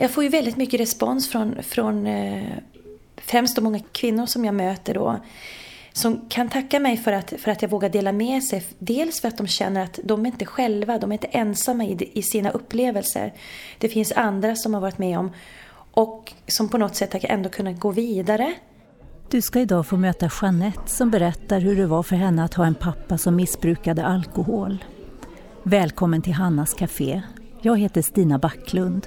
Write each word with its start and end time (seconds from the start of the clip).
Jag 0.00 0.10
får 0.10 0.24
ju 0.24 0.30
väldigt 0.30 0.56
mycket 0.56 0.80
respons 0.80 1.28
från, 1.28 1.62
från 1.62 2.06
eh, 2.06 2.42
främst 3.16 3.56
de 3.56 3.64
många 3.64 3.80
kvinnor 3.92 4.26
som 4.26 4.44
jag 4.44 4.54
möter 4.54 4.94
då 4.94 5.20
som 5.92 6.20
kan 6.28 6.48
tacka 6.48 6.80
mig 6.80 6.96
för 6.96 7.12
att, 7.12 7.32
för 7.38 7.50
att 7.50 7.62
jag 7.62 7.68
vågar 7.68 7.88
dela 7.88 8.12
med 8.12 8.44
sig. 8.44 8.64
Dels 8.78 9.20
för 9.20 9.28
att 9.28 9.38
de 9.38 9.46
känner 9.46 9.84
att 9.84 9.98
de 10.04 10.26
är 10.26 10.30
inte 10.30 10.46
själva, 10.46 10.98
de 10.98 11.10
är 11.10 11.14
inte 11.14 11.26
ensamma 11.26 11.84
i, 11.84 12.10
i 12.14 12.22
sina 12.22 12.50
upplevelser. 12.50 13.32
Det 13.78 13.88
finns 13.88 14.12
andra 14.12 14.56
som 14.56 14.74
har 14.74 14.80
varit 14.80 14.98
med 14.98 15.18
om 15.18 15.30
och 15.92 16.32
som 16.46 16.68
på 16.68 16.78
något 16.78 16.94
sätt 16.96 17.12
har 17.12 17.20
ändå 17.24 17.48
kunnat 17.48 17.80
gå 17.80 17.90
vidare. 17.90 18.54
Du 19.30 19.42
ska 19.42 19.60
idag 19.60 19.86
få 19.86 19.96
möta 19.96 20.30
Jeanette 20.42 20.90
som 20.90 21.10
berättar 21.10 21.60
hur 21.60 21.76
det 21.76 21.86
var 21.86 22.02
för 22.02 22.16
henne 22.16 22.44
att 22.44 22.54
ha 22.54 22.66
en 22.66 22.74
pappa 22.74 23.18
som 23.18 23.36
missbrukade 23.36 24.04
alkohol. 24.04 24.84
Välkommen 25.62 26.22
till 26.22 26.32
Hannas 26.32 26.74
Café. 26.74 27.22
Jag 27.62 27.78
heter 27.78 28.02
Stina 28.02 28.38
Backlund. 28.38 29.06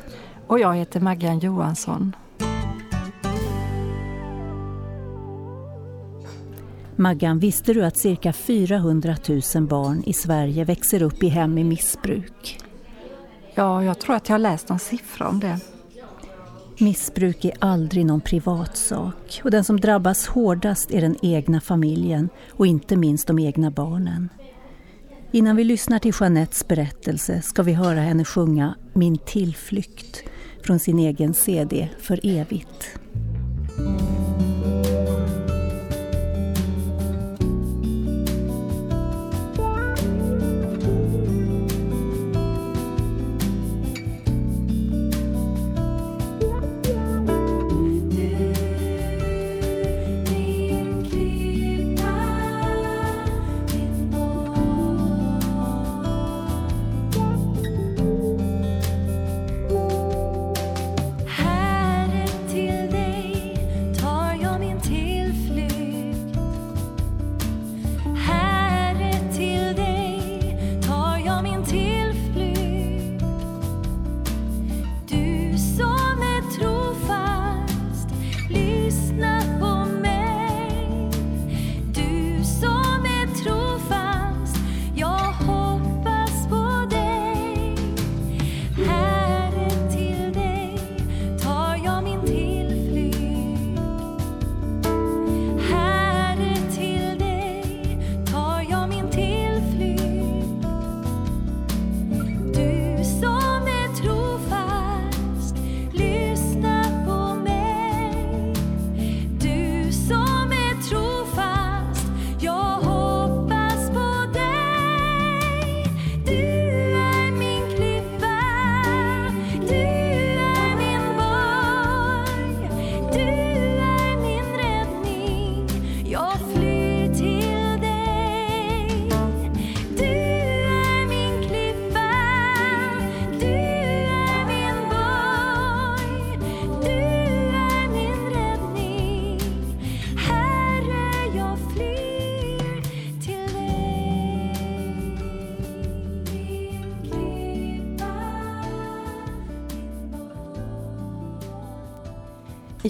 Och 0.52 0.60
jag 0.60 0.76
heter 0.76 1.00
Maggan 1.00 1.40
Johansson. 1.40 2.16
Maggan, 6.96 7.40
visste 7.40 7.74
du 7.74 7.86
att 7.86 7.98
cirka 7.98 8.34
400 8.34 9.16
000 9.56 9.68
barn 9.68 10.04
i 10.06 10.14
Sverige 10.14 10.66
växer 10.66 11.02
upp 11.02 11.24
i 11.24 11.28
hem 11.28 11.58
i 11.58 11.64
missbruk? 11.64 12.60
Ja, 13.56 13.84
jag 13.84 14.00
tror 14.00 14.16
att 14.16 14.30
jag 14.30 14.34
har 14.34 14.40
läst 14.40 14.70
någon 14.70 14.80
siffra 14.80 15.28
om 15.28 15.40
det. 15.40 15.60
Missbruk 16.80 17.46
är 17.46 17.54
aldrig 17.60 18.06
någon 18.06 18.22
privatsak 18.22 19.42
och 19.44 19.52
den 19.52 19.64
som 19.64 19.80
drabbas 19.80 20.28
hårdast 20.28 20.92
är 20.92 21.02
den 21.02 21.16
egna 21.22 21.62
familjen 21.62 22.30
och 22.52 22.68
inte 22.68 22.96
minst 22.96 23.28
de 23.28 23.40
egna 23.40 23.72
barnen. 23.72 24.30
Innan 25.32 25.56
vi 25.56 25.64
lyssnar 25.64 26.00
till 26.00 26.14
Jeanettes 26.20 26.68
berättelse 26.68 27.42
ska 27.42 27.64
vi 27.64 27.74
höra 27.74 28.00
henne 28.00 28.26
sjunga 28.26 28.76
Min 28.94 29.18
tillflykt 29.18 30.24
från 30.64 30.80
sin 30.80 31.00
egen 31.00 31.34
CD 31.34 31.90
För 32.00 32.20
evigt. 32.24 33.00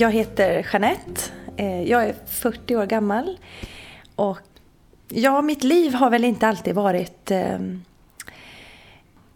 Jag 0.01 0.12
heter 0.12 0.67
Jeanette. 0.73 1.22
Eh, 1.57 1.84
jag 1.84 2.03
är 2.03 2.16
40 2.28 2.75
år 2.75 2.85
gammal. 2.85 3.38
Och 4.16 4.39
ja, 5.09 5.41
mitt 5.41 5.63
liv 5.63 5.94
har 5.94 6.09
väl 6.09 6.23
inte 6.23 6.47
alltid 6.47 6.75
varit... 6.75 7.31
Eh, 7.31 7.59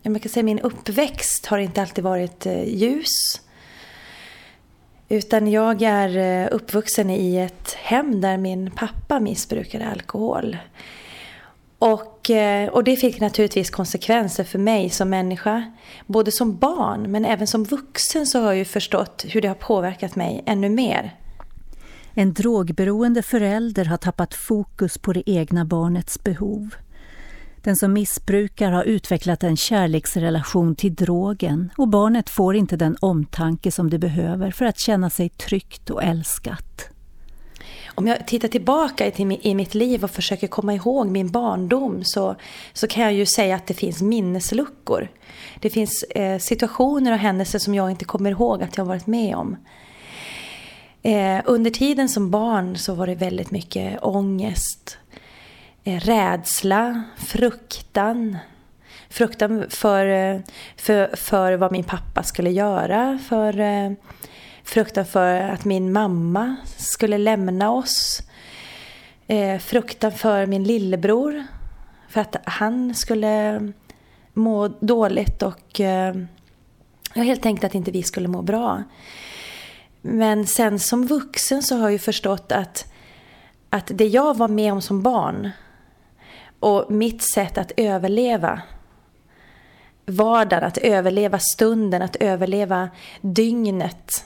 jag 0.02 0.22
kan 0.22 0.30
säga 0.30 0.44
min 0.44 0.60
uppväxt 0.60 1.46
har 1.46 1.58
inte 1.58 1.82
alltid 1.82 2.04
varit 2.04 2.46
eh, 2.46 2.64
ljus. 2.64 3.42
Utan 5.10 5.52
jag 5.52 5.82
är 5.82 6.48
uppvuxen 6.54 7.10
i 7.10 7.38
ett 7.38 7.74
hem 7.74 8.22
där 8.22 8.38
min 8.38 8.72
pappa 8.72 9.20
missbrukade 9.20 9.88
alkohol. 9.88 10.58
Och, 11.86 12.30
eh, 12.30 12.70
och 12.70 12.84
det 12.84 12.96
fick 12.96 13.20
naturligtvis 13.20 13.70
konsekvenser 13.70 14.44
för 14.44 14.60
mig 14.60 14.90
som 14.90 15.10
människa. 15.10 15.72
Både 16.08 16.32
som 16.32 16.58
barn 16.58 17.12
men 17.12 17.26
även 17.26 17.48
som 17.48 17.64
vuxen 17.64 18.26
så 18.26 18.40
har 18.40 18.46
jag 18.46 18.58
ju 18.58 18.66
förstått 18.66 19.26
hur 19.28 19.42
det 19.42 19.48
har 19.48 19.56
påverkat 19.56 20.16
mig 20.16 20.44
ännu 20.46 20.70
mer. 20.70 21.16
En 22.14 22.34
drogberoende 22.34 23.22
förälder 23.22 23.86
har 23.86 23.98
tappat 23.98 24.34
fokus 24.34 24.98
på 24.98 25.14
det 25.14 25.30
egna 25.30 25.66
barnets 25.66 26.24
behov. 26.24 26.76
Den 27.62 27.76
som 27.76 27.94
missbrukar 27.94 28.72
har 28.72 28.84
utvecklat 28.84 29.44
en 29.44 29.58
kärleksrelation 29.58 30.76
till 30.76 30.96
drogen 30.96 31.72
och 31.78 31.88
barnet 31.88 32.30
får 32.30 32.56
inte 32.56 32.78
den 32.78 32.98
omtanke 33.02 33.72
som 33.72 33.90
det 33.90 34.00
behöver 34.00 34.52
för 34.52 34.66
att 34.66 34.80
känna 34.80 35.10
sig 35.10 35.30
tryggt 35.30 35.90
och 35.90 36.04
älskat 36.04 36.95
om 37.96 38.08
jag 38.08 38.28
tittar 38.28 38.48
tillbaka 38.48 39.12
i 39.42 39.56
mitt 39.56 39.76
liv 39.76 40.04
och 40.04 40.12
försöker 40.12 40.48
komma 40.48 40.74
ihåg 40.74 41.08
min 41.08 41.32
barndom 41.32 42.04
så, 42.04 42.36
så 42.74 42.88
kan 42.88 43.04
jag 43.04 43.14
ju 43.14 43.26
säga 43.26 43.56
att 43.56 43.68
det 43.68 43.74
finns 43.74 44.02
minnesluckor. 44.02 45.08
Det 45.60 45.70
finns 45.70 46.04
eh, 46.04 46.40
situationer 46.40 47.12
och 47.12 47.18
händelser 47.18 47.60
som 47.60 47.76
jag 47.76 47.92
inte 47.92 48.06
kommer 48.06 48.32
ihåg 48.32 48.64
att 48.64 48.78
jag 48.78 48.86
varit 48.86 49.08
med 49.08 49.36
om. 49.36 49.58
Eh, 51.04 51.42
under 51.46 51.72
tiden 51.72 52.10
som 52.10 52.32
barn 52.32 52.78
så 52.78 52.94
var 52.94 53.08
det 53.08 53.16
väldigt 53.16 53.52
mycket 53.52 54.04
ångest, 54.04 54.98
eh, 55.84 56.00
rädsla, 56.00 57.04
fruktan. 57.18 58.38
Fruktan 59.10 59.66
för, 59.70 60.06
eh, 60.06 60.40
för, 60.78 61.16
för 61.16 61.54
vad 61.54 61.72
min 61.72 61.84
pappa 61.84 62.24
skulle 62.24 62.50
göra, 62.50 63.20
för 63.30 63.60
eh, 63.60 63.92
fruktan 64.66 65.06
för 65.06 65.40
att 65.40 65.66
min 65.66 65.92
mamma 65.92 66.56
skulle 66.78 67.18
lämna 67.18 67.72
oss. 67.72 68.22
Eh, 69.28 69.60
fruktan 69.60 70.12
för 70.12 70.46
min 70.46 70.64
lillebror. 70.64 71.44
För 72.10 72.22
att 72.22 72.36
han 72.44 72.96
skulle 72.96 73.62
må 74.34 74.68
dåligt 74.68 75.44
och 75.44 75.80
eh, 75.80 76.16
helt 77.14 77.46
enkelt 77.46 77.64
att 77.64 77.76
inte 77.76 77.92
vi 77.92 78.04
skulle 78.04 78.28
må 78.28 78.42
bra. 78.42 78.84
Men 80.02 80.48
sen 80.48 80.80
som 80.80 81.08
vuxen 81.08 81.64
så 81.64 81.76
har 81.76 81.82
jag 81.82 81.92
ju 81.92 82.00
förstått 82.00 82.52
att, 82.52 82.94
att 83.70 83.92
det 83.94 84.08
jag 84.08 84.38
var 84.38 84.48
med 84.48 84.74
om 84.74 84.82
som 84.82 85.02
barn 85.02 85.50
och 86.60 86.92
mitt 86.92 87.22
sätt 87.34 87.58
att 87.58 87.72
överleva 87.78 88.62
vardagen, 90.06 90.64
att 90.64 90.78
överleva 90.78 91.40
stunden, 91.40 92.02
att 92.02 92.16
överleva 92.16 92.90
dygnet 93.22 94.26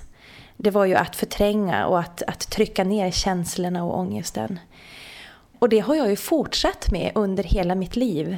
det 0.61 0.71
var 0.71 0.85
ju 0.85 0.95
att 0.95 1.15
förtränga 1.15 1.87
och 1.87 1.99
att, 1.99 2.21
att 2.21 2.39
trycka 2.39 2.83
ner 2.83 3.11
känslorna 3.11 3.83
och 3.83 3.99
ångesten. 3.99 4.59
Och 5.59 5.69
det 5.69 5.79
har 5.79 5.95
jag 5.95 6.09
ju 6.09 6.15
fortsatt 6.15 6.91
med 6.91 7.11
under 7.15 7.43
hela 7.43 7.75
mitt 7.75 7.95
liv. 7.95 8.37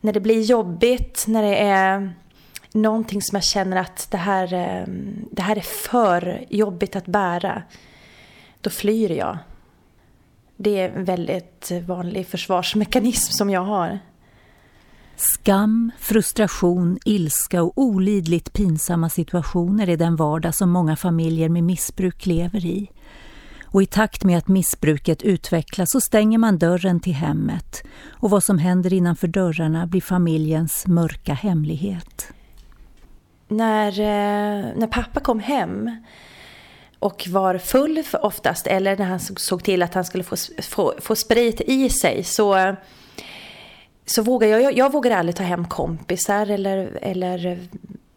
När 0.00 0.12
det 0.12 0.20
blir 0.20 0.42
jobbigt, 0.42 1.24
när 1.28 1.42
det 1.42 1.56
är 1.56 2.12
någonting 2.72 3.22
som 3.22 3.36
jag 3.36 3.44
känner 3.44 3.76
att 3.76 4.10
det 4.10 4.16
här, 4.16 4.52
ehm, 4.52 5.28
det 5.32 5.42
här 5.42 5.56
är 5.56 5.60
för 5.60 6.44
jobbigt 6.48 6.96
att 6.96 7.06
bära, 7.06 7.62
då 8.60 8.70
flyr 8.70 9.10
jag. 9.10 9.38
Det 10.56 10.80
är 10.80 10.90
en 10.90 11.04
väldigt 11.04 11.70
vanlig 11.86 12.26
försvarsmekanism 12.26 13.32
som 13.32 13.50
jag 13.50 13.64
har. 13.64 13.98
Skam, 15.20 15.90
frustration, 15.98 16.98
ilska 17.04 17.62
och 17.62 17.72
olidligt 17.76 18.52
pinsamma 18.52 19.08
situationer 19.08 19.88
är 19.88 19.96
den 19.96 20.16
vardag 20.16 20.54
som 20.54 20.70
många 20.70 20.96
familjer 20.96 21.48
med 21.48 21.64
missbruk 21.64 22.26
lever 22.26 22.66
i. 22.66 22.90
Och 23.64 23.82
i 23.82 23.86
takt 23.86 24.24
med 24.24 24.38
att 24.38 24.48
missbruket 24.48 25.22
utvecklas 25.22 25.90
så 25.90 26.00
stänger 26.00 26.38
man 26.38 26.58
dörren 26.58 27.00
till 27.00 27.12
hemmet 27.12 27.82
och 28.10 28.30
vad 28.30 28.44
som 28.44 28.58
händer 28.58 28.92
innanför 28.92 29.28
dörrarna 29.28 29.86
blir 29.86 30.00
familjens 30.00 30.86
mörka 30.86 31.34
hemlighet. 31.34 32.32
När, 33.48 34.00
eh, 34.00 34.66
när 34.76 34.86
pappa 34.86 35.20
kom 35.20 35.40
hem 35.40 35.90
och 36.98 37.28
var 37.28 37.58
full 37.58 38.02
oftast 38.22 38.66
eller 38.66 38.96
när 38.96 39.06
han 39.06 39.20
såg 39.20 39.64
till 39.64 39.82
att 39.82 39.94
han 39.94 40.04
skulle 40.04 40.24
få, 40.24 40.36
få, 40.62 40.94
få 41.00 41.16
sprit 41.16 41.60
i 41.60 41.88
sig 41.88 42.24
så 42.24 42.76
så 44.10 44.22
vågar 44.22 44.48
jag, 44.48 44.62
jag, 44.62 44.72
jag 44.76 44.92
vågar 44.92 45.10
aldrig 45.10 45.36
ta 45.36 45.42
hem 45.42 45.68
kompisar 45.68 46.50
eller, 46.50 46.98
eller 47.02 47.58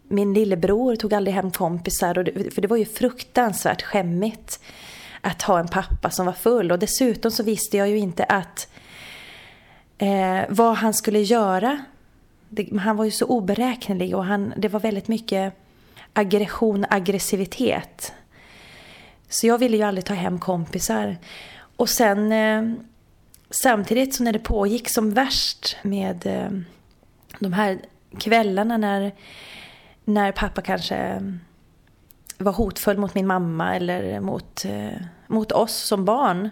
min 0.08 0.34
lillebror 0.34 0.96
tog 0.96 1.14
aldrig 1.14 1.36
hem 1.36 1.52
kompisar. 1.52 2.18
Och 2.18 2.24
det, 2.24 2.54
för 2.54 2.62
det 2.62 2.68
var 2.68 2.78
ju 2.78 2.86
fruktansvärt 2.86 3.82
skämmigt 3.82 4.60
att 5.22 5.42
ha 5.42 5.60
en 5.60 5.68
pappa 5.68 6.10
som 6.10 6.26
var 6.26 6.34
full. 6.34 6.72
Och 6.72 6.80
dessutom 6.80 7.32
så 7.32 7.44
visste 7.44 7.78
jag 7.78 7.90
ju 7.90 7.98
inte 7.98 8.24
att 8.24 8.68
eh, 9.98 10.40
vad 10.50 10.76
han 10.76 10.94
skulle 10.94 11.20
göra. 11.20 11.82
Det, 12.50 12.78
han 12.80 12.98
var 12.98 13.06
ju 13.06 13.12
så 13.12 13.26
oberäknelig 13.26 14.16
och 14.16 14.26
han, 14.26 14.54
det 14.58 14.68
var 14.68 14.80
väldigt 14.80 15.08
mycket 15.08 15.54
aggression, 16.14 16.86
aggressivitet. 16.90 18.14
Så 19.30 19.48
jag 19.48 19.58
ville 19.58 19.78
ju 19.78 19.84
aldrig 19.84 20.06
ta 20.06 20.14
hem 20.14 20.40
kompisar. 20.40 21.18
Och 21.76 21.90
sen 21.90 22.32
eh, 22.32 22.84
Samtidigt 23.52 24.16
så 24.16 24.24
när 24.24 24.34
det 24.34 24.40
pågick 24.40 24.90
som 24.90 25.12
värst 25.12 25.78
med 25.82 26.26
eh, 26.26 26.50
de 27.40 27.54
här 27.54 27.80
kvällarna 28.20 28.78
när, 28.78 29.12
när 30.06 30.32
pappa 30.32 30.62
kanske 30.62 30.96
eh, 30.96 31.22
var 32.38 32.54
hotfull 32.54 32.98
mot 32.98 33.16
min 33.16 33.28
mamma 33.28 33.76
eller 33.76 34.20
mot, 34.20 34.66
eh, 34.66 35.02
mot 35.28 35.52
oss 35.52 35.76
som 35.76 36.06
barn. 36.06 36.50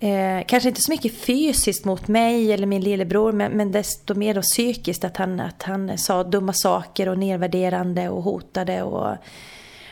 Eh, 0.00 0.44
kanske 0.46 0.68
inte 0.68 0.80
så 0.80 0.92
mycket 0.92 1.18
fysiskt 1.18 1.84
mot 1.84 2.08
mig 2.08 2.52
eller 2.52 2.66
min 2.66 2.82
lillebror 2.82 3.32
men, 3.32 3.52
men 3.52 3.72
desto 3.72 4.14
mer 4.14 4.34
då 4.34 4.42
psykiskt 4.42 5.04
att 5.04 5.16
han, 5.16 5.40
att 5.40 5.62
han 5.62 5.98
sa 5.98 6.24
dumma 6.24 6.52
saker 6.52 7.08
och 7.08 7.18
nedvärderande 7.18 8.08
och 8.08 8.22
hotade 8.22 8.82
och, 8.82 9.16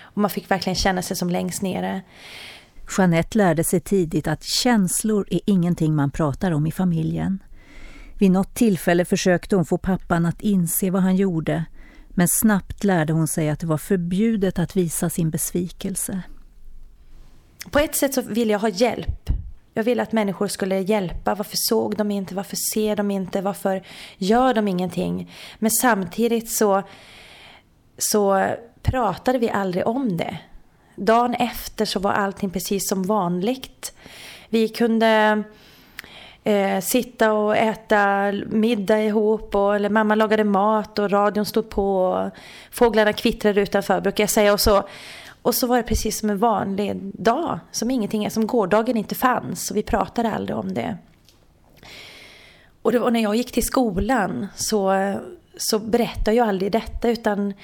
och 0.03 0.19
man 0.20 0.31
fick 0.31 0.50
verkligen 0.50 0.76
känna 0.76 1.03
sig 1.03 1.17
som 1.17 1.31
längst 1.31 1.62
nere. 1.62 2.03
Jeanette 2.99 3.38
lärde 3.38 3.64
sig 3.64 3.81
tidigt 3.81 4.26
att 4.26 4.44
känslor 4.44 5.26
är 5.31 5.40
ingenting 5.46 5.94
man 5.94 6.11
pratar 6.11 6.52
om 6.52 6.67
i 6.67 6.73
familjen. 6.73 7.43
Vid 8.19 8.31
något 8.31 8.55
tillfälle 8.55 9.05
försökte 9.05 9.56
hon 9.56 9.64
få 9.64 9.79
pappan 9.79 10.26
att 10.26 10.40
inse 10.40 10.90
vad 10.90 11.02
han 11.02 11.17
gjorde 11.17 11.64
men 12.14 12.29
snabbt 12.29 12.84
lärde 12.84 13.12
hon 13.12 13.29
sig 13.29 13.49
att 13.49 13.61
det 13.61 13.67
var 13.67 13.79
förbjudet 13.79 14.58
att 14.58 14.76
visa 14.76 15.11
sin 15.11 15.31
besvikelse. 15.31 16.23
På 17.70 17.79
ett 17.79 17.96
sätt 17.96 18.14
så 18.14 18.23
ville 18.23 18.52
jag 18.52 18.58
ha 18.58 18.69
hjälp. 18.69 19.31
Jag 19.75 19.85
ville 19.85 20.02
att 20.02 20.12
människor 20.12 20.49
skulle 20.49 20.81
hjälpa. 20.81 21.35
Varför 21.35 21.56
såg 21.56 21.96
de 21.96 22.11
inte? 22.11 22.35
Varför 22.35 22.56
ser 22.75 22.96
de 22.96 23.11
inte? 23.11 23.40
Varför 23.40 23.82
gör 24.17 24.55
de 24.55 24.69
ingenting? 24.69 25.31
Men 25.58 25.70
samtidigt 25.70 26.50
så, 26.50 26.82
så 27.99 28.46
pratade 28.82 29.38
vi 29.38 29.50
aldrig 29.50 29.87
om 29.87 30.17
det. 30.17 30.38
Dagen 30.94 31.35
efter 31.35 31.85
så 31.85 31.99
var 31.99 32.12
allting 32.12 32.50
precis 32.50 32.89
som 32.89 33.03
vanligt. 33.03 33.94
Vi 34.49 34.69
kunde 34.69 35.43
eh, 36.44 36.81
sitta 36.81 37.33
och 37.33 37.56
äta 37.56 38.33
middag 38.47 39.03
ihop 39.03 39.55
och, 39.55 39.77
eller 39.77 39.91
mamma 39.91 40.15
lagade 40.15 40.44
mat 40.44 40.99
och 40.99 41.11
radion 41.11 41.47
stod 41.47 41.71
på 41.71 42.05
och 42.05 42.31
fåglarna 42.71 43.12
kvittrade 43.12 43.61
utanför 43.61 44.00
brukar 44.00 44.23
jag 44.23 44.31
säga. 44.31 44.53
Och 44.53 44.61
så, 44.61 44.83
och 45.43 45.55
så 45.55 45.67
var 45.67 45.77
det 45.77 45.83
precis 45.83 46.19
som 46.19 46.31
en 46.31 46.39
vanlig 46.39 46.97
dag, 47.03 47.59
som 47.71 47.91
ingenting, 47.91 48.31
som 48.31 48.47
gårdagen 48.47 48.97
inte 48.97 49.15
fanns 49.15 49.71
och 49.71 49.77
vi 49.77 49.83
pratade 49.83 50.31
aldrig 50.31 50.59
om 50.59 50.75
det. 50.75 50.97
Och 52.83 52.93
det 52.93 53.00
och 53.00 53.12
när 53.12 53.21
jag 53.21 53.37
gick 53.37 53.53
till 53.53 53.62
skolan 53.62 54.47
så, 54.56 54.93
så 55.56 55.79
berättade 55.79 56.37
jag 56.37 56.49
aldrig 56.49 56.73
detta 56.73 57.09
utan 57.09 57.55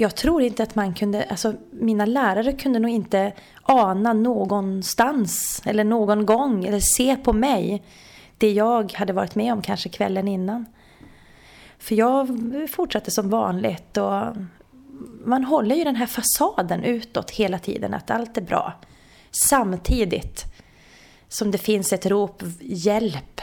jag 0.00 0.16
tror 0.16 0.42
inte 0.42 0.62
att 0.62 0.74
man 0.74 0.94
kunde, 0.94 1.24
alltså 1.24 1.54
mina 1.70 2.06
lärare 2.06 2.52
kunde 2.52 2.78
nog 2.78 2.90
inte 2.90 3.32
ana 3.62 4.12
någonstans 4.12 5.62
eller 5.64 5.84
någon 5.84 6.26
gång 6.26 6.64
eller 6.64 6.80
se 6.80 7.16
på 7.16 7.32
mig 7.32 7.82
det 8.38 8.52
jag 8.52 8.92
hade 8.92 9.12
varit 9.12 9.34
med 9.34 9.52
om 9.52 9.62
kanske 9.62 9.88
kvällen 9.88 10.28
innan. 10.28 10.66
För 11.78 11.94
jag 11.94 12.28
fortsatte 12.70 13.10
som 13.10 13.30
vanligt 13.30 13.96
och 13.96 14.22
man 15.24 15.44
håller 15.44 15.76
ju 15.76 15.84
den 15.84 15.96
här 15.96 16.06
fasaden 16.06 16.84
utåt 16.84 17.30
hela 17.30 17.58
tiden 17.58 17.94
att 17.94 18.10
allt 18.10 18.36
är 18.36 18.42
bra. 18.42 18.72
Samtidigt 19.30 20.44
som 21.28 21.50
det 21.50 21.58
finns 21.58 21.92
ett 21.92 22.06
rop 22.06 22.42
hjälp. 22.60 23.40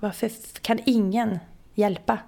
Varför 0.00 0.30
kan 0.60 0.78
ingen 0.84 1.38
hjälpa? 1.74 2.18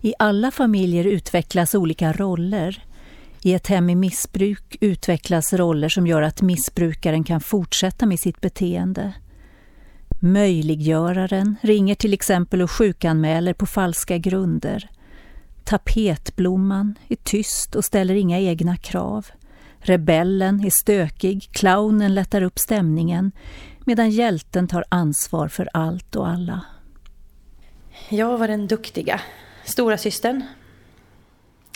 I 0.00 0.14
alla 0.18 0.50
familjer 0.50 1.04
utvecklas 1.04 1.74
olika 1.74 2.12
roller. 2.12 2.84
I 3.42 3.54
ett 3.54 3.66
hem 3.66 3.90
i 3.90 3.94
missbruk 3.94 4.76
utvecklas 4.80 5.52
roller 5.52 5.88
som 5.88 6.06
gör 6.06 6.22
att 6.22 6.42
missbrukaren 6.42 7.24
kan 7.24 7.40
fortsätta 7.40 8.06
med 8.06 8.20
sitt 8.20 8.40
beteende. 8.40 9.12
Möjliggöraren 10.20 11.56
ringer 11.62 11.94
till 11.94 12.12
exempel 12.12 12.62
och 12.62 12.70
sjukanmäler 12.70 13.52
på 13.52 13.66
falska 13.66 14.18
grunder. 14.18 14.90
Tapetblomman 15.64 16.94
är 17.08 17.16
tyst 17.16 17.74
och 17.74 17.84
ställer 17.84 18.14
inga 18.14 18.40
egna 18.40 18.76
krav. 18.76 19.26
Rebellen 19.78 20.64
är 20.64 20.70
stökig, 20.70 21.48
clownen 21.52 22.14
lättar 22.14 22.42
upp 22.42 22.58
stämningen 22.58 23.32
medan 23.84 24.10
hjälten 24.10 24.68
tar 24.68 24.84
ansvar 24.88 25.48
för 25.48 25.68
allt 25.72 26.16
och 26.16 26.28
alla. 26.28 26.60
Jag 28.08 28.38
var 28.38 28.48
den 28.48 28.66
duktiga 28.66 29.20
stora 29.68 29.98
systern 29.98 30.42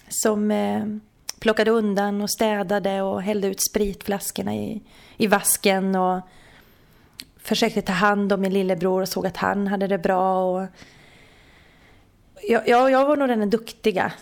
som 0.08 0.50
eh, 0.50 0.87
plockade 1.38 1.70
undan 1.70 2.20
och 2.20 2.30
städade 2.30 3.02
och 3.02 3.22
hällde 3.22 3.49
ut 3.49 3.62
spritflaskorna 3.62 4.54
i, 4.54 4.82
i 5.16 5.26
vasken 5.26 5.94
och 5.94 6.20
försökte 7.37 7.82
ta 7.82 7.92
hand 7.92 8.32
om 8.32 8.40
min 8.40 8.52
lillebror 8.52 9.02
och 9.02 9.08
såg 9.08 9.26
att 9.26 9.37
han 9.37 9.66
hade 9.66 9.87
det 9.87 9.99
bra. 9.99 10.44
Och 10.44 10.66
jag, 12.49 12.68
jag, 12.68 12.90
jag 12.90 13.06
var 13.06 13.16
nog 13.16 13.28
den 13.28 13.50
duktiga 13.50 14.12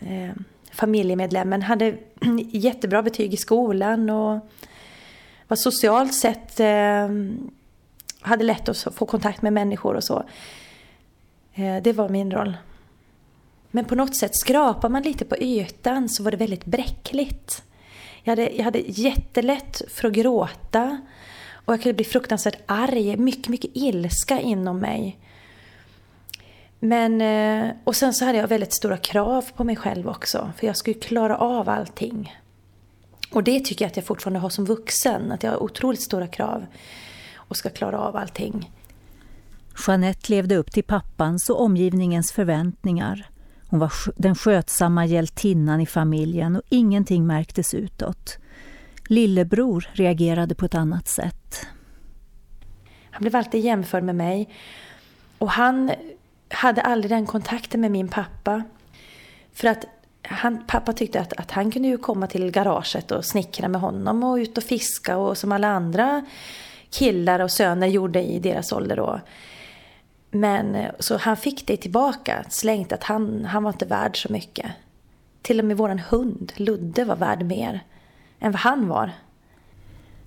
eh, 0.00 0.34
familjemedlemmen. 0.72 1.62
Hade 1.62 1.98
jättebra 2.50 3.02
betyg 3.02 3.34
i 3.34 3.36
skolan 3.36 4.10
och 4.10 4.48
var 5.48 5.56
socialt 5.56 6.14
sett 6.14 6.60
eh, 6.60 7.08
hade 8.20 8.44
lätt 8.44 8.68
att 8.68 8.78
få 8.94 9.06
kontakt 9.06 9.42
med 9.42 9.52
människor 9.52 9.94
och 9.94 10.04
så. 10.04 10.24
Eh, 11.56 11.82
det 11.82 11.92
var 11.92 12.08
min 12.08 12.30
roll. 12.30 12.56
Men 13.70 13.84
på 13.84 13.94
något 13.94 14.16
sätt, 14.16 14.36
skrapar 14.36 14.88
man 14.88 15.02
lite 15.02 15.24
på 15.24 15.36
ytan 15.36 16.08
så 16.08 16.22
var 16.22 16.30
det 16.30 16.36
väldigt 16.36 16.64
bräckligt. 16.64 17.62
Jag 18.22 18.32
hade, 18.32 18.50
jag 18.50 18.64
hade 18.64 18.78
jättelätt 18.78 19.82
för 19.88 20.08
att 20.08 20.14
gråta 20.14 21.00
och 21.52 21.72
jag 21.72 21.82
kunde 21.82 21.94
bli 21.94 22.04
fruktansvärt 22.04 22.58
arg, 22.66 23.16
mycket, 23.16 23.48
mycket 23.48 23.70
ilska 23.74 24.40
inom 24.40 24.78
mig. 24.78 25.18
Men, 26.78 27.20
eh, 27.20 27.70
och 27.84 27.96
sen 27.96 28.14
så 28.14 28.24
hade 28.24 28.38
jag 28.38 28.48
väldigt 28.48 28.74
stora 28.74 28.96
krav 28.96 29.44
på 29.56 29.64
mig 29.64 29.76
själv 29.76 30.08
också, 30.08 30.52
för 30.58 30.66
jag 30.66 30.76
skulle 30.76 30.94
klara 30.94 31.36
av 31.36 31.68
allting. 31.68 32.36
Och 33.32 33.44
det 33.44 33.64
tycker 33.64 33.84
jag 33.84 33.90
att 33.90 33.96
jag 33.96 34.06
fortfarande 34.06 34.38
har 34.38 34.50
som 34.50 34.64
vuxen, 34.64 35.32
att 35.32 35.42
jag 35.42 35.50
har 35.50 35.62
otroligt 35.62 36.02
stora 36.02 36.26
krav 36.26 36.66
och 37.34 37.56
ska 37.56 37.70
klara 37.70 37.98
av 37.98 38.16
allting. 38.16 38.70
Jeanette 39.86 40.32
levde 40.32 40.56
upp 40.56 40.72
till 40.72 40.84
pappans 40.84 41.50
och 41.50 41.60
omgivningens 41.60 42.32
förväntningar. 42.32 43.30
Hon 43.68 43.80
var 43.80 43.92
den 44.16 44.34
skötsamma 44.34 45.06
hjältinnan 45.06 45.80
i 45.80 45.86
familjen 45.86 46.56
och 46.56 46.62
ingenting 46.68 47.26
märktes 47.26 47.74
utåt. 47.74 48.38
Lillebror 49.08 49.88
reagerade 49.92 50.54
på 50.54 50.64
ett 50.64 50.74
annat 50.74 51.08
sätt. 51.08 51.66
Han 53.10 53.20
blev 53.20 53.36
alltid 53.36 53.64
jämförd 53.64 54.04
med 54.04 54.14
mig. 54.14 54.48
Och 55.38 55.50
han 55.50 55.92
hade 56.48 56.82
aldrig 56.82 57.10
den 57.10 57.26
kontakten 57.26 57.80
med 57.80 57.90
min 57.90 58.08
pappa. 58.08 58.62
För 59.52 59.68
att 59.68 59.84
han, 60.22 60.66
pappa 60.66 60.92
tyckte 60.92 61.20
att, 61.20 61.32
att 61.32 61.50
han 61.50 61.70
kunde 61.70 61.88
ju 61.88 61.98
komma 61.98 62.26
till 62.26 62.50
garaget 62.50 63.10
och 63.10 63.24
snickra 63.24 63.68
med 63.68 63.80
honom 63.80 64.24
och 64.24 64.36
ut 64.36 64.58
och 64.58 64.64
fiska 64.64 65.16
och 65.16 65.38
som 65.38 65.52
alla 65.52 65.68
andra 65.68 66.26
killar 66.90 67.40
och 67.40 67.50
söner 67.50 67.86
gjorde 67.86 68.22
i 68.22 68.38
deras 68.38 68.72
ålder 68.72 68.96
då. 68.96 69.20
Men 70.40 70.74
eh, 70.74 70.90
så 70.98 71.16
han 71.16 71.36
fick 71.36 71.66
det 71.66 71.76
tillbaka, 71.76 72.44
slängt 72.48 72.92
att 72.92 73.04
han, 73.04 73.44
han 73.44 73.62
var 73.62 73.70
inte 73.70 73.86
värd 73.86 74.22
så 74.22 74.32
mycket. 74.32 74.66
Till 75.42 75.58
och 75.58 75.64
med 75.64 75.76
våran 75.76 75.98
hund, 75.98 76.52
Ludde, 76.56 77.04
var 77.04 77.16
värd 77.16 77.44
mer 77.44 77.84
än 78.40 78.52
vad 78.52 78.60
han 78.60 78.88
var. 78.88 79.12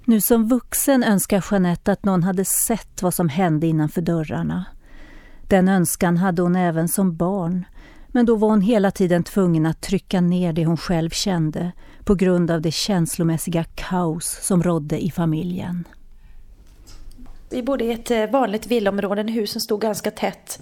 Nu 0.06 0.22
som 0.22 0.48
vuxen 0.48 1.04
önskar 1.04 1.46
Jeanette 1.51 1.92
att 1.92 2.06
någon 2.06 2.24
hade 2.24 2.46
sett 2.46 3.01
vad 3.01 3.13
som 3.13 3.30
hände 3.30 3.68
innanför 3.68 4.01
dörrarna. 4.01 4.66
Den 5.48 5.68
önskan 5.70 6.18
hade 6.18 6.42
hon 6.42 6.56
även 6.56 6.88
som 6.88 7.16
barn, 7.16 7.66
men 8.08 8.25
då 8.25 8.36
var 8.36 8.50
hon 8.50 8.62
hela 8.62 8.92
tiden 8.92 9.24
tvungen 9.24 9.66
att 9.66 9.82
trycka 9.82 10.22
ner 10.22 10.54
det 10.54 10.66
hon 10.66 10.78
själv 10.78 11.10
kände 11.10 11.72
på 12.04 12.16
grund 12.16 12.51
av 12.51 12.62
det 12.62 12.72
känslomässiga 12.72 13.63
kaos 13.63 14.39
som 14.42 14.63
rådde 14.63 15.04
i 15.04 15.12
familjen. 15.12 15.88
Vi 17.50 17.63
bodde 17.63 17.86
i 17.86 17.91
ett 17.91 18.12
eh, 18.12 18.29
vanligt 18.29 18.68
villaområde, 18.68 19.32
husen 19.32 19.62
stod 19.62 19.82
ganska 19.82 20.12
tätt. 20.12 20.60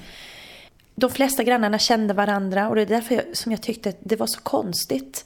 De 0.96 1.10
flesta 1.10 1.44
grannarna 1.44 1.80
kände 1.80 2.14
varandra 2.14 2.70
och 2.70 2.76
det 2.76 2.82
är 2.82 2.86
därför 2.86 3.16
jag, 3.16 3.24
som 3.34 3.52
jag 3.52 3.62
tyckte 3.62 3.90
att 3.90 3.98
det 4.00 4.16
var 4.16 4.28
så 4.28 4.42
konstigt. 4.42 5.26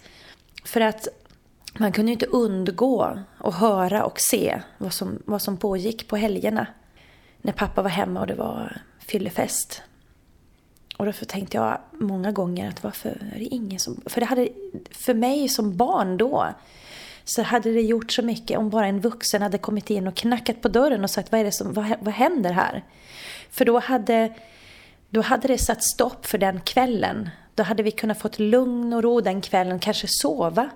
För 0.66 0.82
att 0.82 1.08
man 1.80 1.92
kunde 1.92 2.12
inte 2.12 2.26
undgå 2.26 3.20
att 3.38 3.56
höra 3.56 4.04
och 4.06 4.20
se 4.20 4.62
vad 4.78 4.94
som, 4.94 5.20
vad 5.26 5.42
som 5.42 5.58
pågick 5.58 6.08
på 6.08 6.16
helgerna. 6.16 6.68
När 7.42 7.54
pappa 7.54 7.82
var 7.82 7.90
hemma 7.90 8.20
och 8.20 8.28
det 8.28 8.36
var 8.36 8.82
fyllefest. 9.00 9.82
Och 10.98 11.06
därför 11.06 11.26
tänkte 11.26 11.58
jag 11.58 11.78
många 11.92 12.32
gånger 12.32 12.70
att 12.70 12.84
varför 12.84 13.10
är 13.10 13.40
det 13.40 13.46
ingen 13.46 13.80
som... 13.80 14.02
För 14.06 14.22
det 14.22 14.26
hade, 14.26 14.50
för 14.92 15.14
mig 15.14 15.50
som 15.50 15.78
barn 15.78 16.18
då, 16.18 16.48
så 17.24 17.42
hade 17.42 17.72
det 17.72 17.82
gjort 17.82 18.12
så 18.12 18.22
mycket 18.22 18.58
om 18.58 18.70
bara 18.70 18.88
en 18.88 19.00
vuxen 19.00 19.42
hade 19.42 19.58
kommit 19.58 19.90
in 19.90 20.08
och 20.08 20.16
knackat 20.16 20.62
på 20.62 20.68
dörren 20.68 21.04
och 21.04 21.10
sagt 21.10 21.32
vad 21.32 21.42
är 21.42 21.46
det 21.46 21.52
som, 21.52 21.74
vad, 21.74 21.94
vad 22.00 22.14
händer 22.14 22.52
här? 22.52 22.84
För 23.50 23.66
då 23.66 23.80
hade, 23.80 24.34
då 25.10 25.22
hade 25.22 25.48
det 25.48 25.58
satt 25.58 25.84
stopp 25.84 26.26
för 26.26 26.38
den 26.38 26.62
kvällen. 26.62 27.30
Då 27.56 27.64
hade 27.64 27.84
vi 27.84 27.92
kunnat 27.92 28.20
fått 28.20 28.40
lugn 28.40 28.94
och 28.94 29.04
ro 29.04 29.22
den 29.22 29.42
kvällen, 29.42 29.80
kanske 29.80 30.08
sova. 30.10 30.70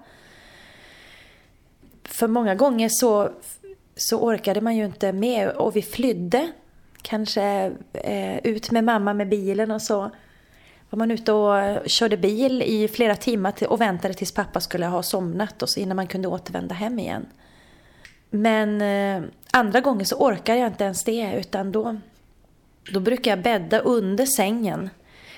För 2.03 2.27
många 2.27 2.55
gånger 2.55 2.89
så, 2.91 3.31
så 3.95 4.19
orkade 4.19 4.61
man 4.61 4.75
ju 4.75 4.85
inte 4.85 5.13
med 5.13 5.49
och 5.49 5.75
vi 5.75 5.81
flydde. 5.81 6.51
Kanske 7.01 7.71
eh, 7.93 8.37
ut 8.37 8.71
med 8.71 8.83
mamma 8.83 9.13
med 9.13 9.29
bilen 9.29 9.71
och 9.71 9.81
så 9.81 10.11
var 10.95 10.99
man 10.99 11.11
ute 11.11 11.31
och 11.31 11.57
eh, 11.57 11.83
körde 11.85 12.17
bil 12.17 12.61
i 12.61 12.87
flera 12.87 13.15
timmar 13.15 13.53
och 13.67 13.81
väntade 13.81 14.13
tills 14.13 14.31
pappa 14.31 14.59
skulle 14.59 14.85
ha 14.85 15.03
somnat 15.03 15.61
och 15.61 15.69
så 15.69 15.79
innan 15.79 15.95
man 15.95 16.07
kunde 16.07 16.27
återvända 16.27 16.75
hem 16.75 16.99
igen. 16.99 17.25
Men 18.29 18.81
eh, 18.81 19.29
andra 19.51 19.81
gånger 19.81 20.05
så 20.05 20.15
orkar 20.15 20.55
jag 20.55 20.67
inte 20.67 20.83
ens 20.83 21.03
det 21.03 21.33
utan 21.37 21.71
då, 21.71 21.97
då 22.93 22.99
brukar 22.99 23.31
jag 23.31 23.41
bädda 23.41 23.79
under 23.79 24.25
sängen. 24.25 24.89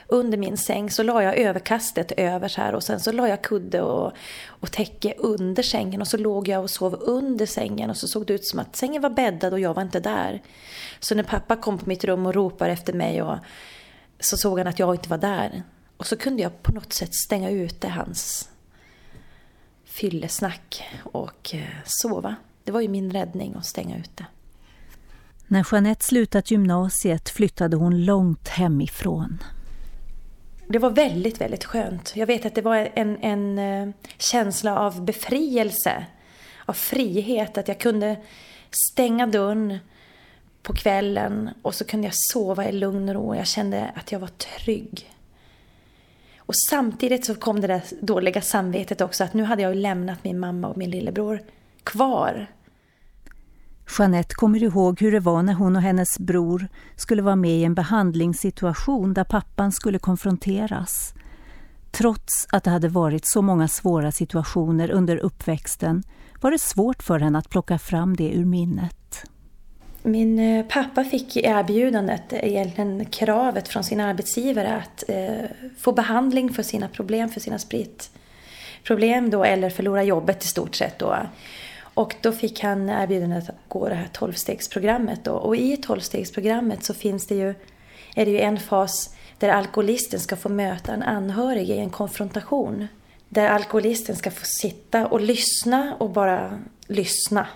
Under 0.07 0.37
min 0.37 0.57
säng 0.57 0.89
så 0.89 1.03
la 1.03 1.23
jag 1.23 1.37
överkastet 1.37 2.11
över 2.11 2.47
så 2.47 2.61
här 2.61 2.75
och 2.75 2.83
sen 2.83 2.99
så 2.99 3.11
la 3.11 3.27
jag 3.27 3.41
kudde 3.41 3.81
och, 3.81 4.11
och 4.47 4.71
täcke 4.71 5.13
under 5.17 5.63
sängen 5.63 6.01
och 6.01 6.07
så 6.07 6.17
låg 6.17 6.47
jag 6.47 6.63
och 6.63 6.69
sov 6.69 6.97
under 7.01 7.45
sängen 7.45 7.89
och 7.89 7.97
så 7.97 8.07
såg 8.07 8.25
det 8.25 8.33
ut 8.33 8.45
som 8.45 8.59
att 8.59 8.75
sängen 8.75 9.01
var 9.01 9.09
bäddad 9.09 9.53
och 9.53 9.59
jag 9.59 9.73
var 9.73 9.81
inte 9.81 9.99
där. 9.99 10.41
Så 10.99 11.15
när 11.15 11.23
pappa 11.23 11.55
kom 11.55 11.77
på 11.77 11.89
mitt 11.89 12.03
rum 12.03 12.25
och 12.25 12.33
ropade 12.33 12.71
efter 12.71 12.93
mig 12.93 13.21
och 13.21 13.37
så 14.19 14.37
såg 14.37 14.57
han 14.57 14.67
att 14.67 14.79
jag 14.79 14.95
inte 14.95 15.09
var 15.09 15.17
där. 15.17 15.63
Och 15.97 16.07
så 16.07 16.17
kunde 16.17 16.43
jag 16.43 16.63
på 16.63 16.71
något 16.71 16.93
sätt 16.93 17.15
stänga 17.15 17.49
ute 17.49 17.87
hans 17.87 18.49
fyllesnack 19.85 20.83
och 21.03 21.55
eh, 21.55 21.61
sova. 21.85 22.35
Det 22.63 22.71
var 22.71 22.81
ju 22.81 22.87
min 22.87 23.11
räddning 23.11 23.55
att 23.55 23.65
stänga 23.65 23.97
ute. 23.97 24.25
När 25.47 25.67
Jeanette 25.71 26.05
slutat 26.05 26.51
gymnasiet 26.51 27.29
flyttade 27.29 27.77
hon 27.77 28.05
långt 28.05 28.47
hemifrån. 28.47 29.43
Det 30.67 30.79
var 30.79 30.89
väldigt, 30.89 31.41
väldigt 31.41 31.65
skönt. 31.65 32.13
Jag 32.15 32.27
vet 32.27 32.45
att 32.45 32.55
det 32.55 32.61
var 32.61 32.89
en, 32.93 33.17
en 33.21 33.59
eh, 33.59 33.93
känsla 34.17 34.79
av 34.79 35.05
befrielse, 35.05 36.05
av 36.65 36.73
frihet. 36.73 37.57
Att 37.57 37.67
jag 37.67 37.79
kunde 37.79 38.17
stänga 38.91 39.27
dörren 39.27 39.79
på 40.67 40.73
kvällen 40.73 41.49
och 41.61 41.75
så 41.75 41.85
kunde 41.85 42.07
jag 42.07 42.15
sova 42.15 42.69
i 42.69 42.71
lugn 42.71 43.09
och 43.09 43.15
ro. 43.15 43.35
Jag 43.35 43.47
kände 43.47 43.91
att 43.95 44.11
jag 44.11 44.19
var 44.19 44.27
trygg. 44.27 45.13
Och 46.37 46.57
samtidigt 46.69 47.25
så 47.25 47.35
kom 47.35 47.61
det 47.61 47.67
där 47.67 47.81
dåliga 48.01 48.41
samvetet 48.41 49.01
också 49.01 49.23
att 49.23 49.33
nu 49.33 49.43
hade 49.43 49.61
jag 49.61 49.75
lämnat 49.75 50.23
min 50.23 50.39
mamma 50.39 50.67
och 50.67 50.77
min 50.77 50.89
lillebror 50.89 51.41
kvar. 51.83 52.47
Jeanette 53.99 54.35
kommer 54.35 54.63
ihåg 54.63 55.01
hur 55.01 55.11
det 55.11 55.19
var 55.19 55.43
när 55.43 55.53
hon 55.53 55.75
och 55.75 55.81
hennes 55.81 56.19
bror 56.19 56.67
skulle 56.95 57.21
vara 57.21 57.35
med 57.35 57.51
i 57.51 57.63
en 57.63 57.75
behandlingssituation 57.75 59.13
där 59.13 59.23
pappan 59.23 59.71
skulle 59.71 59.99
konfronteras. 59.99 61.13
Trots 61.91 62.47
att 62.51 62.63
det 62.63 62.69
hade 62.69 62.89
varit 62.89 63.27
så 63.27 63.41
många 63.41 63.67
svåra 63.67 64.11
situationer 64.11 64.91
under 64.91 65.17
uppväxten 65.17 66.03
var 66.41 66.51
det 66.51 66.61
svårt 66.61 67.03
för 67.03 67.19
henne 67.19 67.39
att 67.39 67.49
plocka 67.49 67.79
fram 67.79 68.15
det 68.15 68.31
ur 68.33 68.45
minnet. 68.45 68.96
Min 70.07 70.39
eh, 70.39 70.65
pappa 70.65 71.03
fick 71.03 71.37
erbjudandet, 71.37 72.33
eh, 72.33 72.39
egentligen 72.43 73.05
kravet 73.05 73.67
från 73.67 73.83
sin 73.83 73.99
arbetsgivare 73.99 74.75
att 74.75 75.03
eh, 75.07 75.49
få 75.77 75.91
behandling 75.91 76.53
för 76.53 76.63
sina 76.63 76.87
problem, 76.87 77.29
för 77.29 77.39
sina 77.39 77.59
spritproblem 77.59 79.29
då, 79.29 79.43
eller 79.43 79.69
förlora 79.69 80.03
jobbet 80.03 80.43
i 80.43 80.47
stort 80.47 80.75
sett 80.75 80.99
då. 80.99 81.17
Och 81.79 82.15
då 82.21 82.31
fick 82.31 82.63
han 82.63 82.89
erbjudandet 82.89 83.49
att 83.49 83.55
gå 83.67 83.89
det 83.89 83.95
här 83.95 84.09
tolvstegsprogrammet 84.13 85.23
då. 85.23 85.31
Och 85.31 85.55
i 85.55 85.77
tolvstegsprogrammet 85.77 86.83
så 86.83 86.93
finns 86.93 87.27
det 87.27 87.35
ju, 87.35 87.53
är 88.15 88.25
det 88.25 88.31
ju 88.31 88.39
en 88.39 88.59
fas 88.59 89.15
där 89.37 89.49
alkoholisten 89.49 90.19
ska 90.19 90.35
få 90.35 90.49
möta 90.49 90.93
en 90.93 91.03
anhörig 91.03 91.69
i 91.69 91.77
en 91.77 91.89
konfrontation. 91.89 92.87
Där 93.29 93.49
alkoholisten 93.49 94.15
ska 94.15 94.31
få 94.31 94.45
sitta 94.45 95.07
och 95.07 95.21
lyssna 95.21 95.95
och 95.99 96.09
bara 96.09 96.59
lyssna 96.87 97.47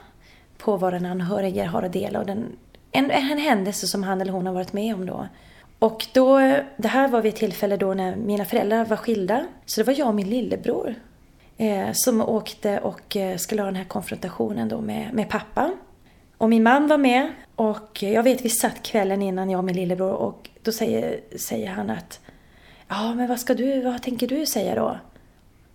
på 0.61 0.77
vad 0.77 0.93
den 0.93 1.05
anhöriga 1.05 1.67
har 1.67 1.83
att 1.83 1.93
dela. 1.93 2.19
Och 2.19 2.25
den, 2.25 2.45
en, 2.91 3.11
en 3.11 3.37
händelse 3.37 3.87
som 3.87 4.03
han 4.03 4.21
eller 4.21 4.31
hon 4.31 4.45
har 4.45 4.53
varit 4.53 4.73
med 4.73 4.95
om 4.95 5.05
då. 5.05 5.27
Och 5.79 6.07
då, 6.13 6.39
det 6.77 6.87
här 6.87 7.07
var 7.07 7.21
vid 7.21 7.33
ett 7.33 7.39
tillfälle 7.39 7.77
då 7.77 7.93
när 7.93 8.15
mina 8.15 8.45
föräldrar 8.45 8.85
var 8.85 8.97
skilda. 8.97 9.45
Så 9.65 9.81
det 9.81 9.87
var 9.87 9.99
jag 9.99 10.07
och 10.07 10.15
min 10.15 10.29
lillebror 10.29 10.95
eh, 11.57 11.89
som 11.93 12.21
åkte 12.21 12.79
och 12.79 13.15
eh, 13.15 13.37
skulle 13.37 13.61
ha 13.61 13.65
den 13.65 13.75
här 13.75 13.83
konfrontationen 13.83 14.69
då 14.69 14.81
med, 14.81 15.13
med 15.13 15.29
pappa. 15.29 15.71
Och 16.37 16.49
min 16.49 16.63
man 16.63 16.87
var 16.87 16.97
med 16.97 17.31
och 17.55 18.03
jag 18.03 18.23
vet 18.23 18.45
vi 18.45 18.49
satt 18.49 18.83
kvällen 18.83 19.21
innan 19.21 19.49
jag 19.49 19.57
och 19.57 19.63
min 19.63 19.75
lillebror 19.75 20.11
och 20.11 20.49
då 20.61 20.71
säger, 20.71 21.19
säger 21.37 21.69
han 21.69 21.89
att 21.89 22.19
Ja 22.87 23.13
men 23.13 23.27
vad 23.27 23.39
ska 23.39 23.53
du, 23.53 23.81
vad 23.81 24.01
tänker 24.01 24.27
du 24.27 24.45
säga 24.45 24.75
då? 24.75 24.97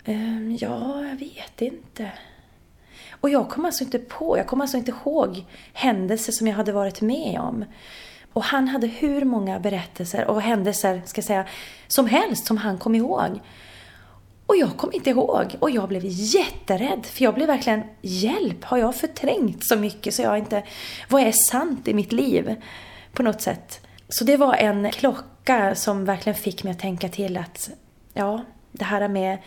Ehm, 0.05 0.57
ja, 0.61 1.05
jag 1.05 1.16
vet 1.16 1.62
inte. 1.62 2.11
Och 3.26 3.30
jag 3.30 3.49
kom 3.49 3.64
alltså 3.64 3.85
inte 3.85 3.99
på, 3.99 4.38
jag 4.38 4.47
kom 4.47 4.61
alltså 4.61 4.76
inte 4.76 4.90
ihåg 4.90 5.45
händelser 5.73 6.33
som 6.33 6.47
jag 6.47 6.54
hade 6.54 6.73
varit 6.73 7.00
med 7.00 7.40
om. 7.40 7.64
Och 8.33 8.42
han 8.42 8.68
hade 8.68 8.87
hur 8.87 9.25
många 9.25 9.61
berättelser 9.61 10.26
och 10.26 10.42
händelser, 10.42 11.02
ska 11.06 11.18
jag 11.18 11.25
säga, 11.25 11.47
som 11.88 12.06
helst 12.06 12.47
som 12.47 12.56
han 12.56 12.78
kom 12.78 12.95
ihåg. 12.95 13.40
Och 14.47 14.56
jag 14.56 14.76
kom 14.76 14.92
inte 14.92 15.11
ihåg 15.11 15.56
och 15.59 15.71
jag 15.71 15.88
blev 15.88 16.02
jätterädd 16.04 17.06
för 17.06 17.25
jag 17.25 17.35
blev 17.35 17.47
verkligen 17.47 17.83
hjälp, 18.02 18.64
har 18.64 18.78
jag 18.78 18.95
förträngt 18.95 19.66
så 19.66 19.76
mycket 19.76 20.14
så 20.14 20.23
jag 20.23 20.38
inte, 20.38 20.62
vad 21.09 21.23
är 21.23 21.33
sant 21.50 21.88
i 21.88 21.95
mitt 21.95 22.12
liv 22.12 22.62
på 23.12 23.23
något 23.23 23.42
sätt. 23.42 23.87
Så 24.09 24.25
det 24.25 24.37
var 24.37 24.54
en 24.54 24.90
klocka 24.90 25.75
som 25.75 26.04
verkligen 26.04 26.38
fick 26.38 26.64
mig 26.64 26.71
att 26.71 26.78
tänka 26.78 27.09
till 27.09 27.37
att 27.37 27.71
ja, 28.14 28.45
det 28.78 28.85
här 28.85 29.09
med, 29.09 29.38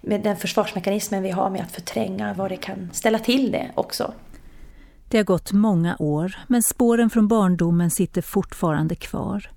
med 0.00 0.22
den 0.22 0.36
försvarsmekanismen 0.36 1.22
vi 1.22 1.30
har 1.30 1.50
med 1.50 1.62
att 1.62 1.72
förtränga 1.72 2.34
vad 2.34 2.50
det 2.50 2.56
kan 2.56 2.90
ställa 2.92 3.18
till 3.18 3.52
det 3.52 3.70
också. 3.74 4.12
Det 5.08 5.16
har 5.16 5.24
gått 5.24 5.52
många 5.52 5.96
år, 5.98 6.36
men 6.46 6.62
spåren 6.62 7.10
från 7.10 7.28
barndomen 7.28 7.90
sitter 7.90 8.22
fortfarande 8.22 8.94
kvar. 8.94 9.50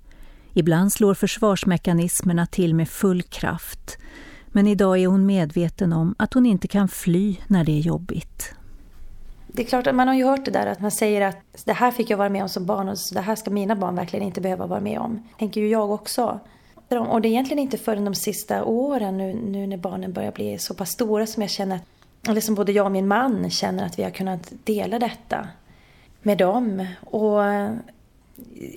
Ibland 0.54 0.92
slår 0.92 1.14
försvarsmekanismerna 1.14 2.46
till 2.46 2.74
med 2.74 2.88
full 2.88 3.22
kraft. 3.22 3.98
Men 4.48 4.66
idag 4.66 4.98
är 4.98 5.06
hon 5.06 5.26
medveten 5.26 5.92
om 5.92 6.14
att 6.18 6.34
hon 6.34 6.46
inte 6.46 6.68
kan 6.68 6.88
fly 6.88 7.36
när 7.46 7.64
det 7.64 7.72
är 7.72 7.80
jobbigt. 7.80 8.54
Det 9.46 9.62
är 9.62 9.66
klart 9.66 9.86
att 9.86 9.94
man 9.94 10.08
har 10.08 10.14
ju 10.14 10.24
hört 10.24 10.44
det 10.44 10.50
där 10.50 10.66
att 10.66 10.80
man 10.80 10.90
säger 10.90 11.20
att 11.20 11.36
det 11.64 11.72
här 11.72 11.90
fick 11.90 12.10
jag 12.10 12.16
vara 12.16 12.28
med 12.28 12.42
om 12.42 12.48
som 12.48 12.66
barn 12.66 12.88
och 12.88 12.96
det 13.12 13.20
här 13.20 13.36
ska 13.36 13.50
mina 13.50 13.76
barn 13.76 13.96
verkligen 13.96 14.26
inte 14.26 14.40
behöva 14.40 14.66
vara 14.66 14.80
med 14.80 14.98
om. 14.98 15.28
tänker 15.38 15.60
ju 15.60 15.68
jag 15.68 15.90
också. 15.90 16.40
Och 16.88 17.20
det 17.20 17.28
är 17.28 17.30
egentligen 17.30 17.62
inte 17.62 17.78
förrän 17.78 18.04
de 18.04 18.14
sista 18.14 18.64
åren 18.64 19.16
nu, 19.16 19.34
nu 19.34 19.66
när 19.66 19.76
barnen 19.76 20.12
börjar 20.12 20.32
bli 20.32 20.58
så 20.58 20.74
pass 20.74 20.90
stora 20.90 21.26
som 21.26 21.42
jag 21.42 21.50
känner, 21.50 21.80
eller 22.28 22.40
som 22.40 22.54
både 22.54 22.72
jag 22.72 22.86
och 22.86 22.92
min 22.92 23.08
man 23.08 23.50
känner 23.50 23.86
att 23.86 23.98
vi 23.98 24.02
har 24.02 24.10
kunnat 24.10 24.52
dela 24.64 24.98
detta 24.98 25.48
med 26.22 26.38
dem. 26.38 26.86
Och 27.00 27.42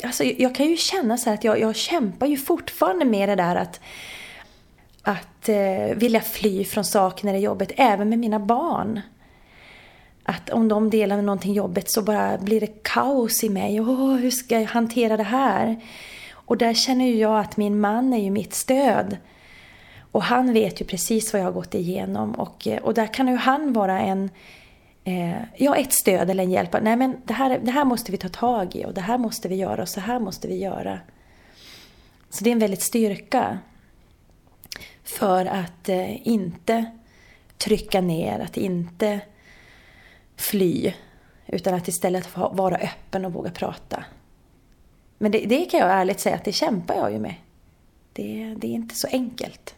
alltså, 0.03 0.23
jag 0.23 0.55
kan 0.55 0.65
ju 0.65 0.77
känna 0.77 1.17
så 1.17 1.29
att 1.29 1.43
jag, 1.43 1.59
jag 1.59 1.75
kämpar 1.75 2.27
ju 2.27 2.37
fortfarande 2.37 3.05
med 3.05 3.29
det 3.29 3.35
där 3.35 3.55
att 3.55 3.79
att 5.01 5.49
eh, 5.49 5.95
vilja 5.95 6.21
fly 6.21 6.65
från 6.65 6.85
saker 6.85 7.25
när 7.25 7.33
det 7.33 7.39
är 7.39 7.43
jobbigt, 7.43 7.71
även 7.77 8.09
med 8.09 8.19
mina 8.19 8.39
barn. 8.39 9.01
Att 10.23 10.49
om 10.49 10.67
de 10.67 10.89
delar 10.89 11.15
med 11.15 11.25
någonting 11.25 11.53
jobbigt 11.53 11.91
så 11.91 12.01
bara 12.01 12.37
blir 12.37 12.59
det 12.59 12.83
kaos 12.83 13.43
i 13.43 13.49
mig. 13.49 13.81
Åh, 13.81 14.15
hur 14.15 14.31
ska 14.31 14.59
jag 14.59 14.67
hantera 14.67 15.17
det 15.17 15.23
här? 15.23 15.81
Och 16.51 16.57
där 16.57 16.73
känner 16.73 17.05
ju 17.05 17.15
jag 17.15 17.39
att 17.39 17.57
min 17.57 17.79
man 17.79 18.13
är 18.13 18.17
ju 18.17 18.31
mitt 18.31 18.53
stöd. 18.53 19.17
Och 20.11 20.23
han 20.23 20.53
vet 20.53 20.81
ju 20.81 20.85
precis 20.85 21.33
vad 21.33 21.41
jag 21.41 21.45
har 21.45 21.51
gått 21.51 21.75
igenom 21.75 22.31
och, 22.31 22.67
eh, 22.67 22.81
och 22.81 22.93
där 22.93 23.13
kan 23.13 23.27
ju 23.27 23.35
han 23.35 23.73
vara 23.73 23.99
en, 23.99 24.29
eh, 25.03 25.41
ja 25.57 25.75
ett 25.75 25.93
stöd 25.93 26.29
eller 26.29 26.43
en 26.43 26.51
hjälp. 26.51 26.75
Nej 26.81 26.95
men 26.95 27.15
det 27.25 27.33
här, 27.33 27.59
det 27.63 27.71
här 27.71 27.85
måste 27.85 28.11
vi 28.11 28.17
ta 28.17 28.29
tag 28.29 28.75
i 28.75 28.85
och 28.85 28.93
det 28.93 29.01
här 29.01 29.17
måste 29.17 29.47
vi 29.47 29.55
göra 29.55 29.81
och 29.81 29.89
så 29.89 29.99
här 29.99 30.19
måste 30.19 30.47
vi 30.47 30.57
göra. 30.57 30.99
Så 32.29 32.43
det 32.43 32.49
är 32.49 32.51
en 32.51 32.59
väldigt 32.59 32.81
styrka. 32.81 33.59
För 35.03 35.45
att 35.45 35.89
eh, 35.89 36.27
inte 36.27 36.85
trycka 37.57 38.01
ner, 38.01 38.39
att 38.39 38.57
inte 38.57 39.19
fly. 40.35 40.93
Utan 41.47 41.73
att 41.73 41.87
istället 41.87 42.35
vara 42.35 42.75
öppen 42.75 43.25
och 43.25 43.33
våga 43.33 43.51
prata. 43.51 44.03
Men 45.21 45.31
det, 45.31 45.45
det 45.45 45.65
kan 45.65 45.79
jag 45.79 45.91
ärligt 45.91 46.19
säga 46.19 46.35
att 46.35 46.45
det 46.45 46.51
kämpar 46.51 46.95
jag 46.95 47.11
ju 47.11 47.19
med. 47.19 47.35
Det, 48.13 48.55
det 48.57 48.67
är 48.67 48.71
inte 48.71 48.95
så 48.95 49.07
enkelt. 49.07 49.75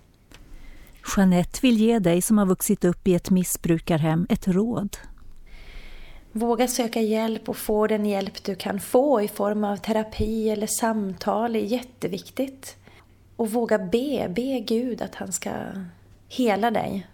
Jeanette 1.18 1.60
vill 1.62 1.78
ge 1.78 2.00
dig 2.00 2.22
som 2.22 2.38
har 2.38 2.46
vuxit 2.46 2.86
upp 2.86 3.08
i 3.08 3.16
ett 3.16 3.30
missbrukarhem 3.30 4.28
ett 4.30 4.48
råd. 4.48 4.98
Våga 6.32 6.68
söka 6.68 7.02
hjälp 7.02 7.50
och 7.50 7.58
få 7.58 7.88
den 7.88 8.06
hjälp 8.06 8.44
du 8.44 8.56
kan 8.56 8.80
få 8.80 9.22
i 9.22 9.28
form 9.28 9.64
av 9.64 9.78
terapi 9.78 10.50
eller 10.50 10.68
samtal 10.68 11.56
är 11.56 11.60
jätteviktigt. 11.60 12.76
Och 13.36 13.52
våga 13.52 13.78
be, 13.80 14.28
be 14.30 14.60
Gud 14.60 15.02
att 15.02 15.16
han 15.16 15.32
ska 15.32 15.52
hela 16.30 16.72
dig. 16.72 17.08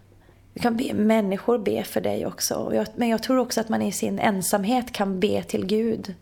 Du 0.54 0.60
kan 0.60 0.76
be 0.76 0.94
människor 0.94 1.58
be 1.58 1.84
för 1.84 2.00
dig 2.00 2.26
också. 2.26 2.84
Men 2.96 3.08
jag 3.08 3.22
tror 3.22 3.38
också 3.38 3.60
att 3.60 3.68
man 3.68 3.82
i 3.82 3.92
sin 3.92 4.18
ensamhet 4.18 4.92
kan 4.92 5.20
be 5.20 5.42
till 5.42 5.66
Gud 5.66 6.14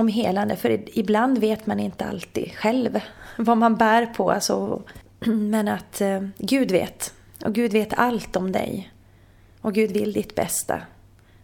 om 0.00 0.08
helande. 0.08 0.56
För 0.56 0.98
ibland 0.98 1.38
vet 1.38 1.66
man 1.66 1.80
inte 1.80 2.04
alltid 2.04 2.52
själv 2.52 3.00
vad 3.36 3.56
man 3.56 3.76
bär 3.76 4.06
på. 4.06 4.30
Alltså, 4.30 4.82
men 5.24 5.68
att 5.68 6.00
eh, 6.00 6.22
Gud 6.38 6.70
vet. 6.70 7.14
Och 7.44 7.54
Gud 7.54 7.72
vet 7.72 7.94
allt 7.94 8.36
om 8.36 8.52
dig. 8.52 8.92
Och 9.60 9.74
Gud 9.74 9.90
vill 9.90 10.12
ditt 10.12 10.34
bästa. 10.34 10.82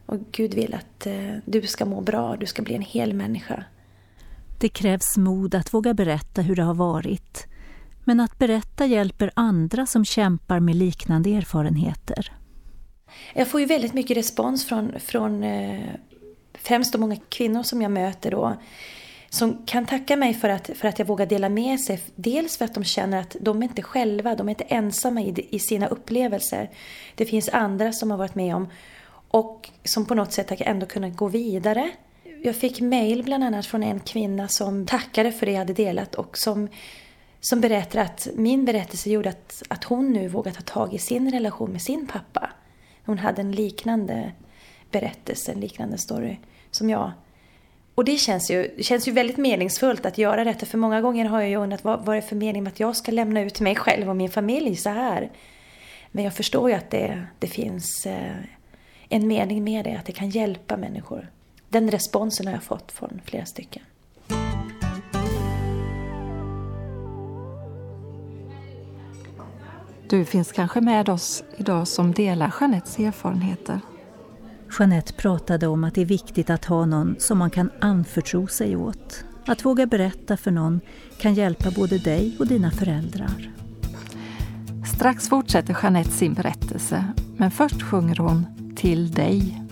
Och 0.07 0.19
Gud 0.33 0.55
vill 0.55 0.75
att 0.75 1.07
eh, 1.07 1.35
du 1.45 1.63
ska 1.63 1.85
må 1.85 2.01
bra, 2.01 2.37
du 2.37 2.47
ska 2.47 2.63
bli 2.63 2.75
en 2.75 2.83
hel 2.83 3.15
människa. 3.15 3.65
Det 4.61 4.69
krävs 4.69 5.17
mod 5.17 5.55
att 5.55 5.75
våga 5.75 5.95
berätta 5.95 6.43
hur 6.43 6.57
det 6.57 6.63
har 6.63 6.75
varit. 6.75 7.47
Men 8.05 8.21
att 8.21 8.39
berätta 8.39 8.87
hjälper 8.87 9.31
andra 9.35 9.87
som 9.87 10.05
kämpar 10.05 10.61
med 10.61 10.77
liknande 10.77 11.31
erfarenheter. 11.31 12.33
Jag 13.35 13.49
får 13.49 13.61
ju 13.61 13.67
väldigt 13.67 13.95
mycket 13.95 14.17
respons 14.17 14.67
från, 14.67 14.93
från 15.01 15.43
eh, 15.43 15.91
främst 16.67 16.93
de 16.93 17.01
många 17.01 17.17
kvinnor 17.29 17.63
som 17.63 17.83
jag 17.83 17.91
möter 17.91 18.31
då 18.31 18.57
som 19.31 19.63
kan 19.67 19.87
tacka 19.87 20.17
mig 20.17 20.35
för 20.35 20.49
att, 20.49 20.71
för 20.75 20.89
att 20.89 20.99
jag 20.99 21.07
vågar 21.07 21.27
dela 21.27 21.49
med 21.49 21.81
sig. 21.81 22.01
Dels 22.15 22.59
för 22.59 22.65
att 22.65 22.75
de 22.75 22.85
känner 22.85 23.21
att 23.21 23.37
de 23.41 23.63
är 23.63 23.63
inte 23.63 23.83
själva, 23.83 24.35
de 24.35 24.49
är 24.49 24.51
inte 24.51 24.65
ensamma 24.65 25.21
i, 25.21 25.47
i 25.51 25.59
sina 25.59 25.87
upplevelser. 25.87 26.71
Det 27.15 27.25
finns 27.25 27.49
andra 27.49 27.93
som 27.93 28.11
har 28.11 28.19
varit 28.19 28.35
med 28.35 28.57
om 28.57 28.69
och 29.29 29.71
som 29.85 30.07
på 30.07 30.15
något 30.15 30.33
sätt 30.33 30.51
har 30.51 30.63
ändå 30.63 30.87
kunnat 30.87 31.17
gå 31.17 31.29
vidare. 31.29 31.91
Jag 32.43 32.57
fick 32.57 32.81
mail 32.81 33.23
bland 33.23 33.45
annat 33.45 33.67
från 33.67 33.83
en 33.83 34.01
kvinna 34.01 34.49
som 34.49 34.87
tackade 34.87 35.33
för 35.33 35.47
det 35.47 35.53
jag 35.53 35.59
hade 35.59 35.73
delat 35.73 36.15
och 36.15 36.39
som, 36.39 36.69
som 37.41 37.61
berättar 37.61 38.01
att 38.01 38.29
min 38.35 38.65
berättelse 38.65 39.11
gjorde 39.11 39.29
att, 39.29 39.63
att 39.69 39.85
hon 39.85 40.13
nu 40.13 40.29
vågar 40.29 40.53
ta 40.53 40.63
tag 40.63 40.95
i 40.95 40.99
sin 40.99 41.31
relation 41.31 41.73
med 41.73 41.83
sin 41.83 42.07
pappa. 42.07 42.51
Hon 43.05 43.19
hade 43.19 43.41
en 43.41 43.53
liknande 43.53 44.33
berättelse, 44.91 45.53
en 45.53 45.61
liknande 45.61 45.99
story 45.99 46.37
som 46.71 46.91
jag. 46.91 47.13
Och 47.95 48.05
det 48.05 48.17
känns 48.17 48.51
ju, 48.51 48.75
det 48.77 48.83
känns 48.83 49.09
ju 49.09 49.13
väldigt 49.13 49.37
meningsfullt 49.37 50.07
att 50.07 50.19
göra 50.19 50.45
detta. 50.45 50.67
För 50.67 50.79
många 50.79 51.01
gånger 51.01 51.25
har 51.25 51.41
jag 51.41 51.51
ju 51.51 51.57
undrat 51.57 51.85
vad, 51.85 52.05
vad 52.05 52.17
är 52.17 52.21
det 52.21 52.29
för 52.29 52.37
mening 52.37 52.63
med 52.63 52.73
att 52.73 52.81
jag 52.81 52.97
ska 52.97 53.13
lämna 53.13 53.41
ut 53.41 53.61
mig 53.61 53.77
själv 53.77 54.09
och 54.11 54.17
min 54.17 54.31
familj 54.31 54.77
så 54.77 54.89
här. 54.89 55.31
Men 56.13 56.25
jag 56.25 56.35
förstår 56.35 56.71
ju 56.71 56.77
att 56.77 56.91
det, 56.91 57.27
det 57.39 57.47
finns 57.47 58.07
eh, 58.07 58.37
en 59.09 59.27
mening 59.27 59.65
med 59.65 59.85
det, 59.85 59.97
att 59.97 60.07
det 60.07 60.13
kan 60.13 60.31
hjälpa 60.31 60.77
människor. 60.77 61.31
Den 61.69 61.91
responsen 61.91 62.47
har 62.47 62.55
jag 62.55 62.63
fått 62.63 62.93
från 62.93 63.21
flera 63.25 63.47
stycken. 63.47 63.83
Du 70.09 70.25
finns 70.25 70.53
kanske 70.53 70.81
med 70.81 71.09
oss 71.09 71.45
idag 71.57 71.89
som 71.89 72.13
delar 72.13 72.55
Jeanettes 72.61 72.99
erfarenheter. 72.99 73.81
Jeanette 74.79 75.13
pratade 75.13 75.67
om 75.67 75.85
att 75.85 75.95
det 75.95 76.01
är 76.01 76.07
viktigt 76.07 76.51
att 76.51 76.65
ha 76.65 76.87
någon 76.87 77.17
som 77.19 77.39
man 77.39 77.51
kan 77.51 77.71
anförtro 77.81 78.47
sig 78.47 78.77
åt. 78.77 79.25
Att 79.47 79.65
våga 79.65 79.87
berätta 79.87 80.37
för 80.37 80.51
någon 80.51 80.81
kan 81.21 81.35
hjälpa 81.35 81.71
både 81.71 81.99
dig 81.99 82.37
och 82.39 82.47
dina 82.47 82.71
föräldrar. 82.71 83.53
Strax 84.95 85.29
fortsätter 85.29 85.77
Jeanette 85.83 86.11
sin 86.11 86.35
berättelse, 86.35 87.05
men 87.37 87.51
först 87.51 87.83
sjunger 87.83 88.17
hon 88.17 88.47
Till 88.77 89.11
dig. 89.11 89.63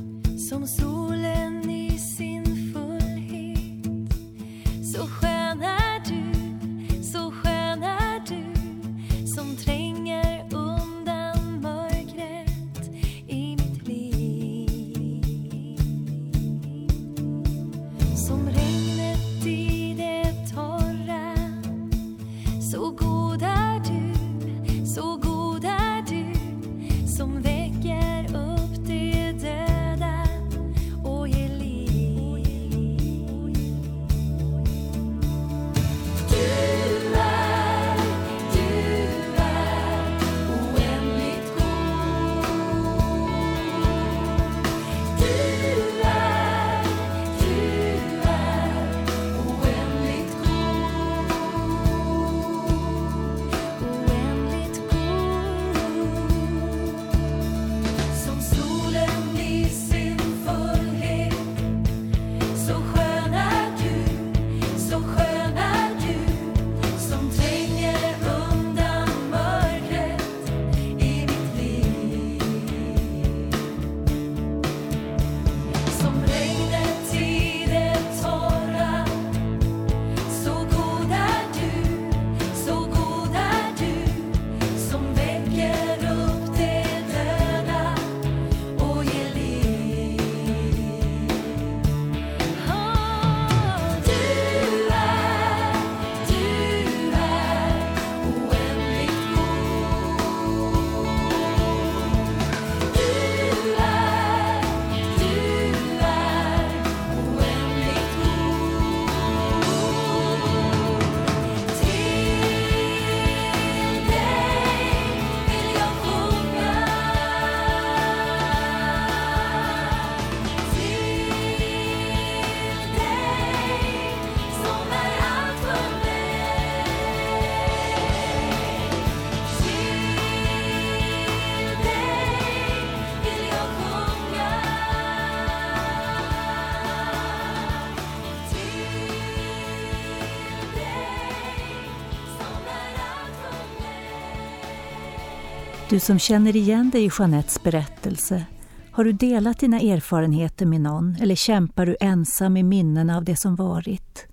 Du 145.94 146.00
som 146.00 146.18
känner 146.18 146.56
igen 146.56 146.90
dig 146.90 147.04
i 147.04 147.10
Jeanettes 147.18 147.62
berättelse, 147.62 148.44
har 148.92 149.04
du 149.04 149.12
delat 149.12 149.58
dina 149.58 149.80
erfarenheter 149.80 150.66
med 150.66 150.80
någon 150.80 151.16
eller 151.20 151.34
kämpar 151.34 151.86
du 151.86 151.96
ensam 152.00 152.52
med 152.52 152.64
minnena 152.64 153.16
av 153.16 153.24
det 153.24 153.36
som 153.36 153.56
varit? 153.56 154.26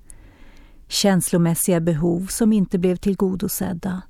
Känslomässiga 0.87 1.79
behov 1.79 2.27
som 2.27 2.53
inte 2.53 2.77
blev 2.79 2.95
tillgodosedda, 2.95 4.01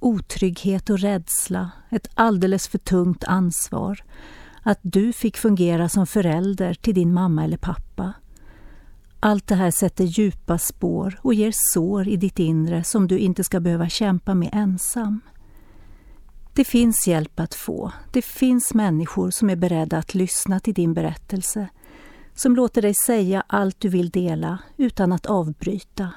otrygghet 0.00 0.90
och 0.90 0.98
rädsla, 0.98 1.70
ett 1.90 2.08
alldeles 2.14 2.68
för 2.68 2.78
tungt 2.78 3.24
ansvar, 3.24 4.04
att 4.62 4.80
du 4.82 5.12
fick 5.12 5.36
fungera 5.36 5.88
som 5.88 6.06
förälder 6.06 6.74
till 6.74 6.94
din 6.94 7.14
mamma 7.14 7.44
eller 7.44 7.58
pappa. 7.58 8.12
Allt 9.20 9.46
det 9.46 9.54
här 9.54 9.70
sätter 9.70 10.04
djupa 10.04 10.58
spår 10.58 11.18
och 11.22 11.34
ger 11.34 11.52
sår 11.72 12.08
i 12.08 12.16
ditt 12.16 12.38
inre 12.38 12.84
som 12.84 13.08
du 13.08 13.18
inte 13.18 13.44
ska 13.44 13.60
behöva 13.60 13.88
kämpa 13.88 14.34
med 14.34 14.50
ensam. 14.52 15.20
Det 16.56 16.64
finns 16.64 17.06
hjälp 17.06 17.40
att 17.40 17.54
få. 17.54 17.92
Det 18.12 18.22
finns 18.22 18.74
människor 18.74 19.30
som 19.30 19.50
är 19.50 19.56
beredda 19.56 19.98
att 19.98 20.14
lyssna 20.14 20.60
till 20.60 20.74
din 20.74 20.94
berättelse, 20.94 21.68
som 22.34 22.56
låter 22.56 22.82
dig 22.82 22.94
säga 22.94 23.44
allt 23.46 23.80
du 23.80 23.88
vill 23.88 24.10
dela 24.10 24.58
utan 24.76 25.12
att 25.12 25.26
avbryta. 25.26 26.12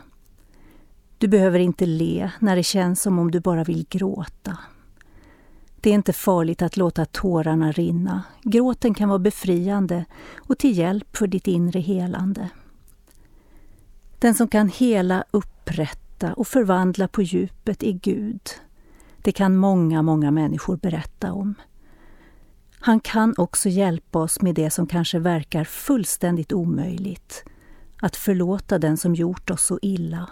Du 1.18 1.28
behöver 1.28 1.60
inte 1.60 1.86
le 1.86 2.32
när 2.40 2.56
det 2.56 2.64
känns 2.64 3.02
som 3.02 3.20
om 3.20 3.32
du 3.32 3.40
bara 3.40 3.64
vill 3.64 3.86
gråta. 3.90 4.58
Det 5.76 5.90
är 5.90 5.94
inte 5.94 6.14
farligt 6.14 6.62
att 6.62 6.78
låta 6.78 7.06
tårarna 7.06 7.72
rinna. 7.72 8.24
Gråten 8.44 8.94
kan 8.94 9.10
vara 9.10 9.20
befriande 9.20 10.06
och 10.38 10.58
till 10.58 10.78
hjälp 10.78 11.18
för 11.18 11.28
ditt 11.28 11.48
inre 11.48 11.80
helande. 11.80 12.50
Den 14.20 14.34
som 14.34 14.48
kan 14.48 14.70
hela, 14.70 15.24
upprätta 15.32 16.34
och 16.34 16.48
förvandla 16.48 17.08
på 17.08 17.22
djupet 17.22 17.84
är 17.84 17.92
Gud. 17.92 18.42
Det 19.22 19.32
kan 19.32 19.56
många, 19.56 20.02
många 20.02 20.32
människor 20.32 20.78
berätta 20.78 21.34
om. 21.34 21.56
Han 22.80 23.00
kan 23.00 23.34
också 23.38 23.70
hjälpa 23.70 24.20
oss 24.20 24.42
med 24.42 24.56
det 24.56 24.70
som 24.70 24.88
kanske 24.88 25.20
verkar 25.20 25.64
fullständigt 25.64 26.54
omöjligt. 26.54 27.44
Att 28.02 28.16
förlåta 28.16 28.80
den 28.80 28.98
som 28.98 29.16
gjort 29.16 29.50
oss 29.50 29.66
så 29.66 29.80
illa. 29.82 30.30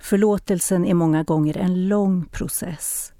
Förlåtelsen 0.00 0.84
är 0.84 0.94
många 0.94 1.22
gånger 1.22 1.56
en 1.56 1.88
lång 1.88 2.24
process. 2.24 3.12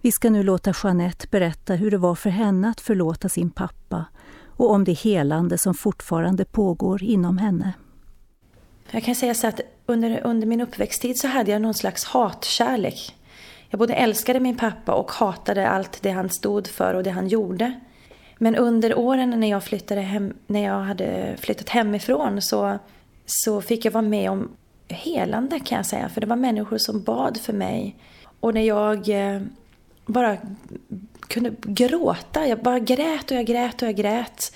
Vi 0.00 0.12
ska 0.12 0.30
nu 0.30 0.42
låta 0.42 0.74
Jeanette 0.82 1.26
berätta 1.30 1.74
hur 1.74 1.90
det 1.90 1.98
var 1.98 2.14
för 2.14 2.30
henne 2.30 2.70
att 2.70 2.80
förlåta 2.80 3.28
sin 3.28 3.50
pappa 3.50 4.04
och 4.46 4.70
om 4.70 4.84
det 4.84 4.92
helande 4.92 5.58
som 5.58 5.74
fortfarande 5.74 6.44
pågår 6.44 7.02
inom 7.02 7.38
henne. 7.38 7.72
Jag 8.90 9.04
kan 9.04 9.14
säga 9.14 9.34
så 9.34 9.46
att 9.46 9.60
under, 9.86 10.20
under 10.24 10.46
min 10.46 10.60
uppväxttid 10.60 11.18
så 11.18 11.28
hade 11.28 11.50
jag 11.50 11.62
någon 11.62 11.74
slags 11.74 12.04
hatkärlek. 12.04 13.16
Jag 13.70 13.78
både 13.78 13.94
älskade 13.94 14.40
min 14.40 14.56
pappa 14.56 14.92
och 14.92 15.10
hatade 15.10 15.68
allt 15.68 16.02
det 16.02 16.10
han 16.10 16.30
stod 16.30 16.66
för 16.66 16.94
och 16.94 17.02
det 17.02 17.10
han 17.10 17.28
gjorde. 17.28 17.80
Men 18.38 18.56
under 18.56 18.98
åren 18.98 19.40
när 19.40 19.50
jag, 19.50 19.64
flyttade 19.64 20.00
hem, 20.00 20.34
när 20.46 20.64
jag 20.64 20.80
hade 20.80 21.36
flyttat 21.38 21.68
hemifrån 21.68 22.42
så, 22.42 22.78
så 23.26 23.60
fick 23.60 23.84
jag 23.84 23.92
vara 23.92 24.02
med 24.02 24.30
om 24.30 24.48
helande 24.88 25.60
kan 25.60 25.76
jag 25.76 25.86
säga. 25.86 26.08
För 26.08 26.20
det 26.20 26.26
var 26.26 26.36
människor 26.36 26.78
som 26.78 27.02
bad 27.02 27.36
för 27.36 27.52
mig. 27.52 27.96
Och 28.40 28.54
när 28.54 28.62
jag 28.62 29.08
eh, 29.08 29.40
bara 30.06 30.36
kunde 31.20 31.52
gråta, 31.62 32.46
jag 32.46 32.58
bara 32.58 32.78
grät 32.78 33.30
och 33.30 33.36
jag 33.36 33.46
grät 33.46 33.82
och 33.82 33.88
jag 33.88 33.96
grät. 33.96 34.52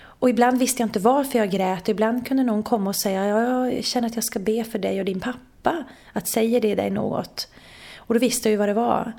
Och 0.00 0.30
ibland 0.30 0.58
visste 0.58 0.82
jag 0.82 0.88
inte 0.88 0.98
varför 0.98 1.38
jag 1.38 1.50
grät. 1.50 1.88
Ibland 1.88 2.26
kunde 2.26 2.42
någon 2.42 2.62
komma 2.62 2.90
och 2.90 2.96
säga 2.96 3.26
jag 3.26 3.84
känner 3.84 4.08
att 4.08 4.14
jag 4.14 4.24
ska 4.24 4.38
be 4.38 4.64
för 4.64 4.78
dig 4.78 4.98
och 4.98 5.04
din 5.04 5.20
pappa. 5.20 5.84
Att 6.12 6.28
säger 6.28 6.60
det 6.60 6.74
dig 6.74 6.90
något? 6.90 7.48
Och 8.08 8.14
då 8.14 8.20
visste 8.20 8.48
jag 8.48 8.50
ju 8.50 8.56
vad 8.56 8.68
det 8.68 8.74
var. 8.74 9.12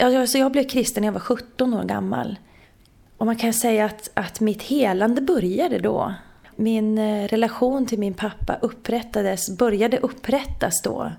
Alltså 0.00 0.38
jag 0.38 0.52
blev 0.52 0.68
kristen 0.68 1.00
när 1.00 1.08
jag 1.08 1.12
var 1.12 1.20
17 1.20 1.74
år 1.74 1.84
gammal. 1.84 2.38
Och 3.16 3.26
man 3.26 3.36
kan 3.36 3.52
säga 3.52 3.84
att, 3.84 4.10
att 4.14 4.40
mitt 4.40 4.62
helande 4.62 5.20
började 5.20 5.78
då. 5.78 6.14
Min 6.56 6.98
eh, 6.98 7.28
relation 7.28 7.86
till 7.86 7.98
min 7.98 8.14
pappa 8.14 8.58
upprättades, 8.62 9.58
började 9.58 9.98
upprättas 9.98 10.82
då. 10.82 11.12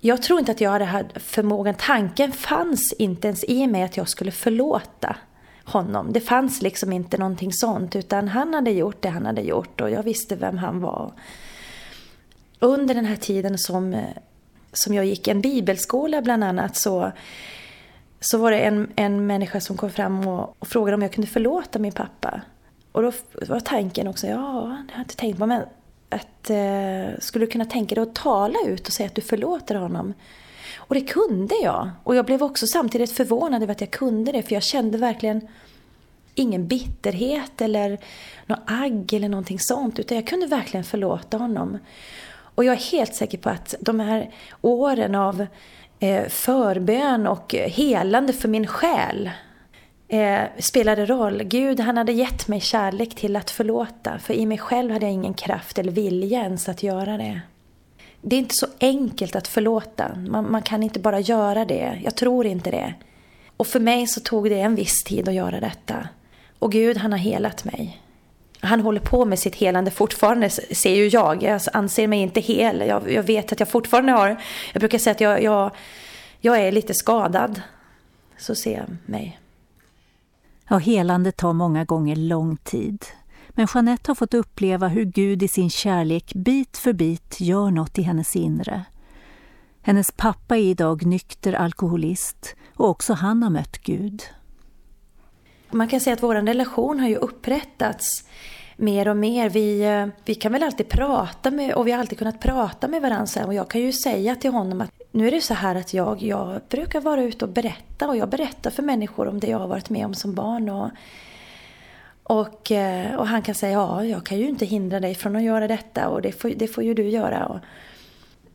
Jag 0.00 0.22
tror 0.22 0.38
inte 0.38 0.52
att 0.52 0.60
jag 0.60 0.70
hade 0.70 0.84
haft 0.84 1.22
förmågan, 1.22 1.74
tanken 1.78 2.32
fanns 2.32 2.92
inte 2.98 3.28
ens 3.28 3.44
i 3.44 3.66
mig 3.66 3.82
att 3.82 3.96
jag 3.96 4.08
skulle 4.08 4.30
förlåta 4.30 5.16
honom. 5.64 6.12
Det 6.12 6.20
fanns 6.20 6.62
liksom 6.62 6.92
inte 6.92 7.18
någonting 7.18 7.52
sånt 7.52 7.96
utan 7.96 8.28
han 8.28 8.54
hade 8.54 8.70
gjort 8.70 9.02
det 9.02 9.08
han 9.08 9.26
hade 9.26 9.42
gjort 9.42 9.80
och 9.80 9.90
jag 9.90 10.02
visste 10.02 10.36
vem 10.36 10.58
han 10.58 10.80
var. 10.80 11.12
Under 12.58 12.94
den 12.94 13.04
här 13.04 13.16
tiden 13.16 13.58
som, 13.58 13.94
eh, 13.94 14.04
som 14.74 14.94
jag 14.94 15.04
gick 15.04 15.28
en 15.28 15.40
bibelskola 15.40 16.22
bland 16.22 16.44
annat 16.44 16.76
så, 16.76 17.12
så 18.20 18.38
var 18.38 18.50
det 18.50 18.58
en, 18.58 18.88
en 18.96 19.26
människa 19.26 19.60
som 19.60 19.76
kom 19.76 19.90
fram 19.90 20.28
och, 20.28 20.56
och 20.58 20.68
frågade 20.68 20.94
om 20.94 21.02
jag 21.02 21.12
kunde 21.12 21.30
förlåta 21.30 21.78
min 21.78 21.92
pappa. 21.92 22.40
Och 22.92 23.02
då 23.02 23.12
var 23.48 23.60
tanken 23.60 24.08
också, 24.08 24.26
ja, 24.26 24.36
det 24.88 24.92
har 24.92 24.98
jag 24.98 25.00
inte 25.00 25.16
tänkt 25.16 25.38
på, 25.38 25.46
men 25.46 25.62
att 26.08 26.50
eh, 26.50 27.18
skulle 27.20 27.46
du 27.46 27.50
kunna 27.50 27.64
tänka 27.64 27.94
dig 27.94 28.02
att 28.02 28.14
tala 28.14 28.58
ut 28.66 28.86
och 28.86 28.92
säga 28.92 29.06
att 29.06 29.14
du 29.14 29.22
förlåter 29.22 29.74
honom? 29.74 30.14
Och 30.76 30.94
det 30.94 31.00
kunde 31.00 31.54
jag. 31.62 31.90
Och 32.02 32.16
jag 32.16 32.26
blev 32.26 32.42
också 32.42 32.66
samtidigt 32.66 33.12
förvånad 33.12 33.62
över 33.62 33.72
att 33.72 33.80
jag 33.80 33.90
kunde 33.90 34.32
det, 34.32 34.42
för 34.42 34.52
jag 34.52 34.62
kände 34.62 34.98
verkligen 34.98 35.48
ingen 36.34 36.66
bitterhet 36.66 37.60
eller 37.60 37.98
något 38.46 38.60
agg 38.66 39.12
eller 39.12 39.28
någonting 39.28 39.58
sånt, 39.60 39.98
utan 39.98 40.16
jag 40.16 40.26
kunde 40.26 40.46
verkligen 40.46 40.84
förlåta 40.84 41.36
honom. 41.36 41.78
Och 42.54 42.64
jag 42.64 42.74
är 42.74 42.92
helt 42.92 43.14
säker 43.14 43.38
på 43.38 43.50
att 43.50 43.74
de 43.80 44.00
här 44.00 44.30
åren 44.60 45.14
av 45.14 45.46
eh, 46.00 46.28
förbön 46.28 47.26
och 47.26 47.54
helande 47.54 48.32
för 48.32 48.48
min 48.48 48.66
själ 48.66 49.30
eh, 50.08 50.40
spelade 50.58 51.06
roll. 51.06 51.42
Gud 51.42 51.80
han 51.80 51.96
hade 51.96 52.12
gett 52.12 52.48
mig 52.48 52.60
kärlek 52.60 53.14
till 53.14 53.36
att 53.36 53.50
förlåta. 53.50 54.18
För 54.18 54.34
i 54.34 54.46
mig 54.46 54.58
själv 54.58 54.92
hade 54.92 55.06
jag 55.06 55.12
ingen 55.12 55.34
kraft 55.34 55.78
eller 55.78 55.92
vilja 55.92 56.40
ens 56.42 56.68
att 56.68 56.82
göra 56.82 57.16
det. 57.16 57.40
Det 58.20 58.36
är 58.36 58.40
inte 58.40 58.54
så 58.54 58.66
enkelt 58.80 59.36
att 59.36 59.48
förlåta. 59.48 60.14
Man, 60.14 60.50
man 60.50 60.62
kan 60.62 60.82
inte 60.82 61.00
bara 61.00 61.20
göra 61.20 61.64
det. 61.64 62.00
Jag 62.04 62.16
tror 62.16 62.46
inte 62.46 62.70
det. 62.70 62.94
Och 63.56 63.66
för 63.66 63.80
mig 63.80 64.06
så 64.06 64.20
tog 64.20 64.50
det 64.50 64.60
en 64.60 64.74
viss 64.74 65.04
tid 65.04 65.28
att 65.28 65.34
göra 65.34 65.60
detta. 65.60 66.08
Och 66.58 66.72
Gud 66.72 66.96
han 66.96 67.12
har 67.12 67.18
helat 67.18 67.64
mig. 67.64 68.00
Han 68.64 68.80
håller 68.80 69.00
på 69.00 69.24
med 69.24 69.38
sitt 69.38 69.54
helande 69.54 69.90
fortfarande, 69.90 70.50
ser 70.50 70.94
ju 70.94 71.08
jag. 71.08 71.42
Jag 71.42 71.60
anser 71.72 72.08
mig 72.08 72.20
inte 72.20 72.40
hel. 72.40 72.80
Jag, 72.88 73.12
jag 73.12 73.22
vet 73.22 73.52
att 73.52 73.60
jag 73.60 73.68
fortfarande 73.68 74.12
har... 74.12 74.42
Jag 74.72 74.80
brukar 74.80 74.98
säga 74.98 75.14
att 75.14 75.20
jag, 75.20 75.42
jag, 75.42 75.70
jag 76.40 76.60
är 76.60 76.72
lite 76.72 76.94
skadad. 76.94 77.62
Så 78.38 78.54
ser 78.54 78.76
jag 78.76 78.96
mig. 79.06 79.40
Ja, 80.68 80.78
helande 80.78 81.32
tar 81.32 81.52
många 81.52 81.84
gånger 81.84 82.16
lång 82.16 82.56
tid. 82.56 83.04
Men 83.48 83.66
Jeanette 83.74 84.10
har 84.10 84.14
fått 84.14 84.34
uppleva 84.34 84.88
hur 84.88 85.04
Gud 85.04 85.42
i 85.42 85.48
sin 85.48 85.70
kärlek 85.70 86.32
bit 86.34 86.76
för 86.76 86.92
bit 86.92 87.40
gör 87.40 87.70
något 87.70 87.98
i 87.98 88.02
hennes 88.02 88.36
inre. 88.36 88.84
Hennes 89.82 90.12
pappa 90.16 90.56
är 90.56 90.62
idag 90.62 91.06
nykter 91.06 91.52
alkoholist 91.52 92.54
och 92.74 92.88
också 92.88 93.12
han 93.12 93.42
har 93.42 93.50
mött 93.50 93.78
Gud. 93.78 94.22
Man 95.74 95.88
kan 95.88 96.00
säga 96.00 96.14
att 96.14 96.22
vår 96.22 96.34
relation 96.34 97.00
har 97.00 97.08
ju 97.08 97.16
upprättats 97.16 98.24
mer 98.76 99.08
och 99.08 99.16
mer. 99.16 99.50
Vi, 99.50 99.80
eh, 99.80 100.06
vi 100.24 100.34
kan 100.34 100.52
väl 100.52 100.62
alltid 100.62 100.88
prata 100.88 101.50
med, 101.50 101.74
och 101.74 101.86
vi 101.86 101.92
har 101.92 101.98
alltid 101.98 102.18
kunnat 102.18 102.40
prata 102.40 102.88
med 102.88 103.02
varandra. 103.02 103.46
Och 103.46 103.54
jag 103.54 103.70
kan 103.70 103.80
ju 103.80 103.92
säga 103.92 104.36
till 104.36 104.50
honom 104.50 104.80
att 104.80 104.90
nu 105.12 105.26
är 105.26 105.30
det 105.30 105.40
så 105.40 105.54
här 105.54 105.74
att 105.74 105.94
jag, 105.94 106.22
jag 106.22 106.60
brukar 106.68 107.00
vara 107.00 107.22
ute 107.22 107.44
och 107.44 107.50
berätta 107.50 108.08
och 108.08 108.16
jag 108.16 108.28
berättar 108.28 108.70
för 108.70 108.82
människor 108.82 109.28
om 109.28 109.40
det 109.40 109.46
jag 109.46 109.58
har 109.58 109.66
varit 109.66 109.90
med 109.90 110.06
om 110.06 110.14
som 110.14 110.34
barn. 110.34 110.68
Och, 110.68 110.90
och, 112.22 112.70
eh, 112.70 113.14
och 113.14 113.26
han 113.26 113.42
kan 113.42 113.54
säga 113.54 113.72
ja, 113.72 114.04
jag 114.04 114.26
kan 114.26 114.38
ju 114.38 114.48
inte 114.48 114.66
hindra 114.66 115.00
dig 115.00 115.14
från 115.14 115.36
att 115.36 115.42
göra 115.42 115.68
detta 115.68 116.08
och 116.08 116.22
det 116.22 116.32
får, 116.32 116.50
det 116.56 116.68
får 116.68 116.84
ju 116.84 116.94
du 116.94 117.08
göra. 117.08 117.46
Och, 117.46 117.58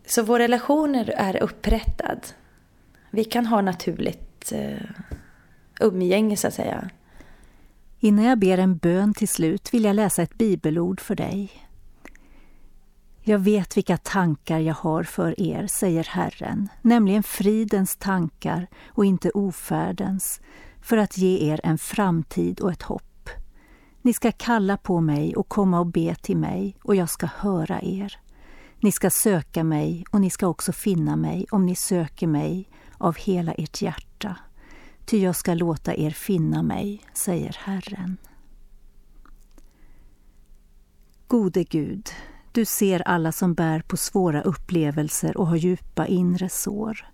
så 0.05 0.21
vår 0.21 0.39
relation 0.39 0.95
är 0.95 1.43
upprättad. 1.43 2.19
Vi 3.09 3.23
kan 3.23 3.45
ha 3.45 3.61
naturligt 3.61 4.51
eh, 4.51 4.89
umgänge 5.79 6.37
så 6.37 6.47
att 6.47 6.53
säga. 6.53 6.89
Innan 8.01 8.25
jag 8.25 8.39
ber 8.39 8.57
en 8.57 8.77
bön 8.77 9.13
till 9.13 9.27
slut 9.27 9.73
vill 9.73 9.83
jag 9.83 9.95
läsa 9.95 10.21
ett 10.21 10.37
bibelord 10.37 10.99
för 10.99 11.15
dig. 11.15 11.51
Jag 13.21 13.39
vet 13.39 13.77
vilka 13.77 13.97
tankar 13.97 14.59
jag 14.59 14.73
har 14.73 15.03
för 15.03 15.41
er, 15.41 15.67
säger 15.67 16.03
Herren, 16.03 16.69
nämligen 16.81 17.23
fridens 17.23 17.95
tankar 17.95 18.67
och 18.87 19.05
inte 19.05 19.29
ofärdens, 19.29 20.41
för 20.81 20.97
att 20.97 21.17
ge 21.17 21.51
er 21.51 21.59
en 21.63 21.77
framtid 21.77 22.59
och 22.59 22.71
ett 22.71 22.81
hopp. 22.81 23.29
Ni 24.01 24.13
ska 24.13 24.31
kalla 24.31 24.77
på 24.77 25.01
mig 25.01 25.35
och 25.35 25.49
komma 25.49 25.79
och 25.79 25.87
be 25.87 26.15
till 26.15 26.37
mig, 26.37 26.75
och 26.83 26.95
jag 26.95 27.09
ska 27.09 27.25
höra 27.25 27.81
er. 27.81 28.19
Ni 28.79 28.91
ska 28.91 29.09
söka 29.09 29.63
mig, 29.63 30.05
och 30.11 30.21
ni 30.21 30.29
ska 30.29 30.47
också 30.47 30.71
finna 30.71 31.15
mig 31.15 31.45
om 31.51 31.65
ni 31.65 31.75
söker 31.75 32.27
mig 32.27 32.69
av 32.97 33.15
hela 33.15 33.51
ert 33.51 33.81
hjärta 33.81 34.08
ty 35.09 35.23
jag 35.23 35.35
ska 35.35 35.53
låta 35.53 35.95
er 35.95 36.11
finna 36.11 36.63
mig, 36.63 37.05
säger 37.13 37.57
Herren. 37.63 38.17
Gode 41.27 41.63
Gud, 41.63 42.09
du 42.51 42.65
ser 42.65 43.07
alla 43.07 43.31
som 43.31 43.53
bär 43.53 43.81
på 43.81 43.97
svåra 43.97 44.41
upplevelser 44.41 45.37
och 45.37 45.47
har 45.47 45.55
djupa 45.55 46.07
inre 46.07 46.49
sår. 46.49 47.05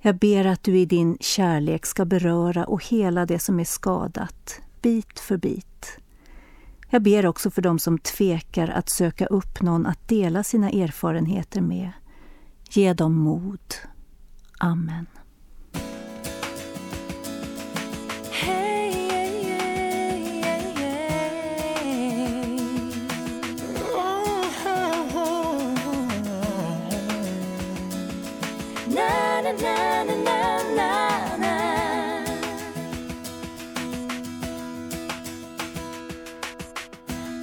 Jag 0.00 0.18
ber 0.18 0.44
att 0.44 0.62
du 0.62 0.78
i 0.78 0.84
din 0.84 1.16
kärlek 1.20 1.86
ska 1.86 2.04
beröra 2.04 2.64
och 2.64 2.84
hela 2.84 3.26
det 3.26 3.38
som 3.38 3.60
är 3.60 3.64
skadat, 3.64 4.60
bit 4.82 5.20
för 5.20 5.36
bit. 5.36 5.98
Jag 6.90 7.02
ber 7.02 7.26
också 7.26 7.50
för 7.50 7.62
dem 7.62 7.78
som 7.78 7.98
tvekar 7.98 8.68
att 8.68 8.88
söka 8.88 9.26
upp 9.26 9.62
någon 9.62 9.86
att 9.86 10.08
dela 10.08 10.42
sina 10.42 10.70
erfarenheter 10.70 11.60
med. 11.60 11.90
Ge 12.70 12.92
dem 12.92 13.14
mod. 13.14 13.74
Amen. 14.58 15.06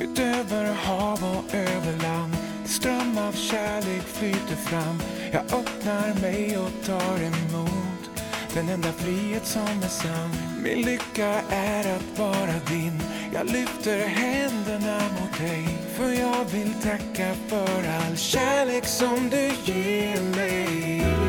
Utöver 0.01 0.73
hav 0.73 1.23
och 1.23 1.55
över 1.55 2.03
land 2.03 2.35
ström 2.65 3.17
av 3.17 3.31
kärlek 3.31 4.03
flyter 4.03 4.55
fram. 4.55 5.01
Jag 5.31 5.41
öppnar 5.41 6.21
mig 6.21 6.57
och 6.57 6.85
tar 6.85 7.17
emot 7.17 8.09
den 8.53 8.69
enda 8.69 8.91
frihet 8.91 9.45
som 9.45 9.83
är 9.83 9.87
sann. 9.87 10.54
Min 10.65 10.81
lycka 10.81 11.41
är 11.49 11.95
att 11.95 12.19
vara 12.19 12.59
din. 12.69 13.01
Jag 13.33 13.45
lyfter 13.45 13.99
händerna 13.99 14.99
mot 15.19 15.37
dig 15.37 15.67
För 15.97 16.11
jag 16.11 16.45
vill 16.45 16.73
tacka 16.73 17.35
för 17.47 17.87
all 17.87 18.17
kärlek 18.17 18.85
som 18.85 19.29
du 19.29 19.71
ger 19.71 20.21
mig. 20.35 21.24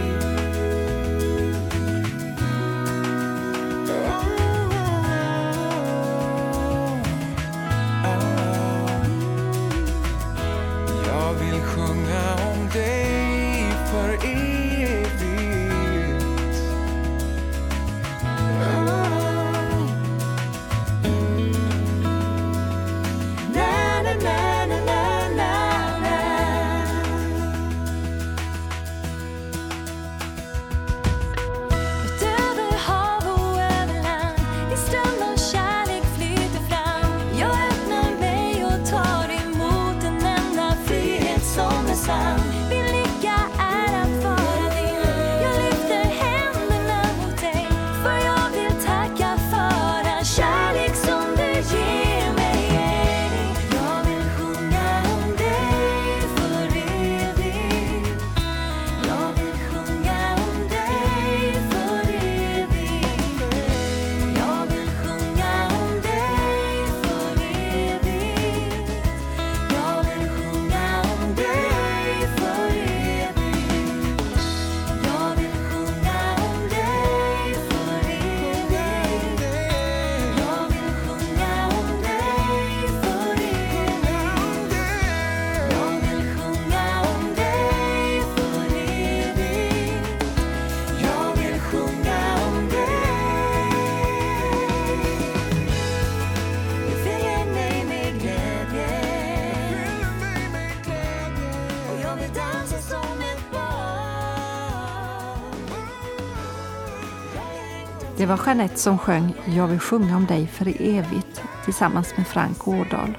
Det 108.18 108.26
var 108.26 108.40
Jeanette 108.46 108.79
som 108.79 108.98
sjöng 108.98 109.35
Jag 109.44 109.66
vill 109.66 109.79
sjunga 109.79 110.16
om 110.16 110.26
dig 110.26 110.46
för 110.46 110.83
evigt 110.83 111.42
tillsammans 111.64 112.16
med 112.16 112.26
Frank 112.26 112.68
Årdal. 112.68 113.18